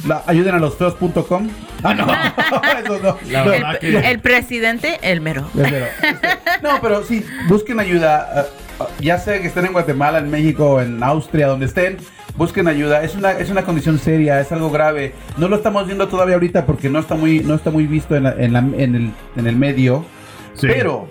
[0.08, 1.50] La- ayuden a losfeos.com.
[1.84, 2.08] Ah, no,
[2.84, 3.18] eso no.
[3.32, 5.48] La verdad que- El presidente, el mero.
[5.56, 5.86] Pero,
[6.64, 8.46] no, pero sí, busquen ayuda.
[8.48, 8.69] uh,
[9.00, 11.98] ya sea que estén en Guatemala, en México, en Austria, donde estén,
[12.38, 13.04] busquen ayuda.
[13.04, 15.14] Es una, es una condición seria, es algo grave.
[15.38, 18.24] No lo estamos viendo todavía ahorita porque no está muy, no está muy visto en,
[18.24, 20.06] la- en, la- en el, en el medio.
[20.54, 20.68] Sí.
[20.68, 21.08] Pero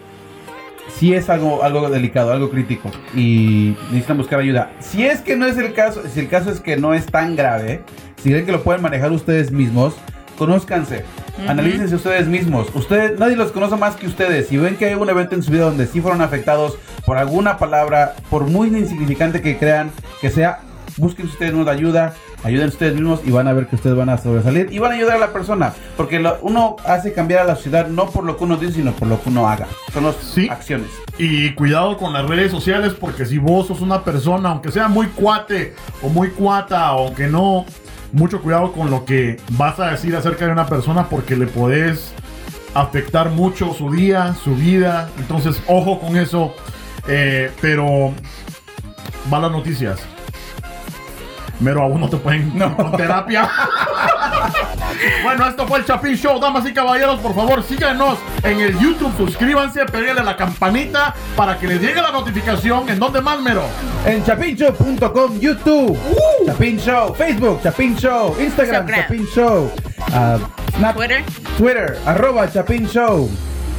[0.96, 2.90] sí es algo, algo delicado, algo crítico.
[3.14, 4.70] Y necesitan buscar ayuda.
[4.80, 7.36] Si es que no es el caso, si el caso es que no es tan
[7.36, 7.82] grave,
[8.16, 9.94] si creen que lo pueden manejar ustedes mismos,
[10.38, 11.04] conózcanse.
[11.38, 11.50] Ujú.
[11.50, 12.68] Analícense ustedes mismos.
[12.74, 14.48] Ustedes, nadie los conoce más que ustedes.
[14.48, 17.58] Si ven que hay un evento en su vida donde sí fueron afectados por alguna
[17.58, 20.60] palabra, por muy insignificante que crean que sea,
[20.96, 22.14] busquen ustedes una ayuda
[22.44, 24.94] ayuden ustedes mismos y van a ver que ustedes van a sobresalir y van a
[24.94, 25.72] ayudar a la persona.
[25.96, 28.92] Porque lo- uno hace cambiar a la ciudad no por lo que uno dice, sino
[28.92, 29.66] por lo que uno haga.
[29.92, 30.48] Son las Sí.
[30.48, 30.86] acciones.
[31.18, 35.08] Y cuidado con las redes sociales porque si vos sos una persona, aunque sea muy
[35.08, 37.64] cuate o muy cuata, aunque no,
[38.12, 42.12] mucho cuidado con lo que vas a decir acerca de una persona porque le podés
[42.74, 45.10] afectar mucho su día, su vida.
[45.18, 46.54] Entonces, ojo con eso.
[47.06, 48.12] Eh, pero,
[49.30, 49.98] malas noticias.
[51.60, 53.50] Mero aún no te pueden con terapia.
[55.22, 57.18] bueno, esto fue el Chapín Show, damas y caballeros.
[57.20, 62.10] Por favor, síganos en el YouTube, suscríbanse, a la campanita para que les llegue la
[62.10, 62.88] notificación.
[62.88, 63.62] ¿En dónde más, Mero?
[64.06, 65.98] En chapinshow.com, YouTube,
[66.46, 69.00] Chapin Show, Facebook, Chapin Show, Instagram, Instagram.
[69.02, 69.70] Chapin Show,
[70.78, 71.24] Snap- Twitter,
[71.56, 73.28] Twitter, arroba Chapin Show.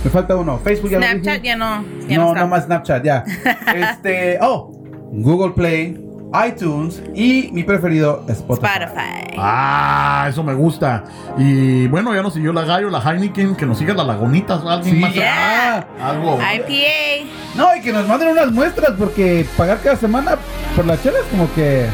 [0.04, 0.60] Me falta uno.
[0.60, 1.46] Facebook ya lo Snapchat dije.
[1.48, 1.84] ya no.
[2.08, 2.40] Ya No, está.
[2.42, 3.24] no más Snapchat, ya.
[3.76, 4.72] este, oh,
[5.12, 6.00] Google Play,
[6.48, 8.68] iTunes y mi preferido Spotify.
[8.84, 9.36] Spotify.
[9.38, 11.04] Ah, eso me gusta.
[11.38, 14.96] Y bueno, ya nos siguió la Gallo, la Heineken, que nos siga las Lagunitas, alguien
[14.96, 15.14] Sí, más.
[15.14, 15.88] Yeah.
[16.02, 16.38] Algo.
[16.40, 17.30] IPA.
[17.56, 20.38] No, y que nos manden unas muestras porque pagar cada semana
[20.76, 21.88] por las chelas como que...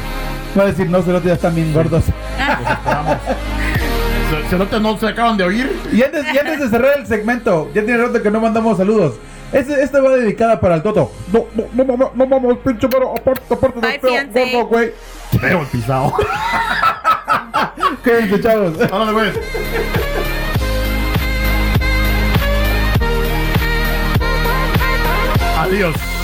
[0.53, 2.03] Voy a decir, no, se ya están bien gordos.
[2.85, 3.17] Vamos.
[4.29, 5.79] Ce- Cerotes no se acaban de oír.
[5.91, 9.15] Y antes, y antes de cerrar el segmento, ya tiene rato que no mandamos saludos.
[9.51, 11.11] Este, esta va dedicada para el Toto.
[11.31, 13.99] No, no, no, no, no, vamos, pinche, pero aparte, aparte del
[14.31, 14.91] feo, gordo, güey.
[15.39, 16.13] Feo el pisado.
[18.03, 18.73] Quédense, chavos.
[18.91, 19.39] Órale, pues.
[25.57, 26.14] Adiós.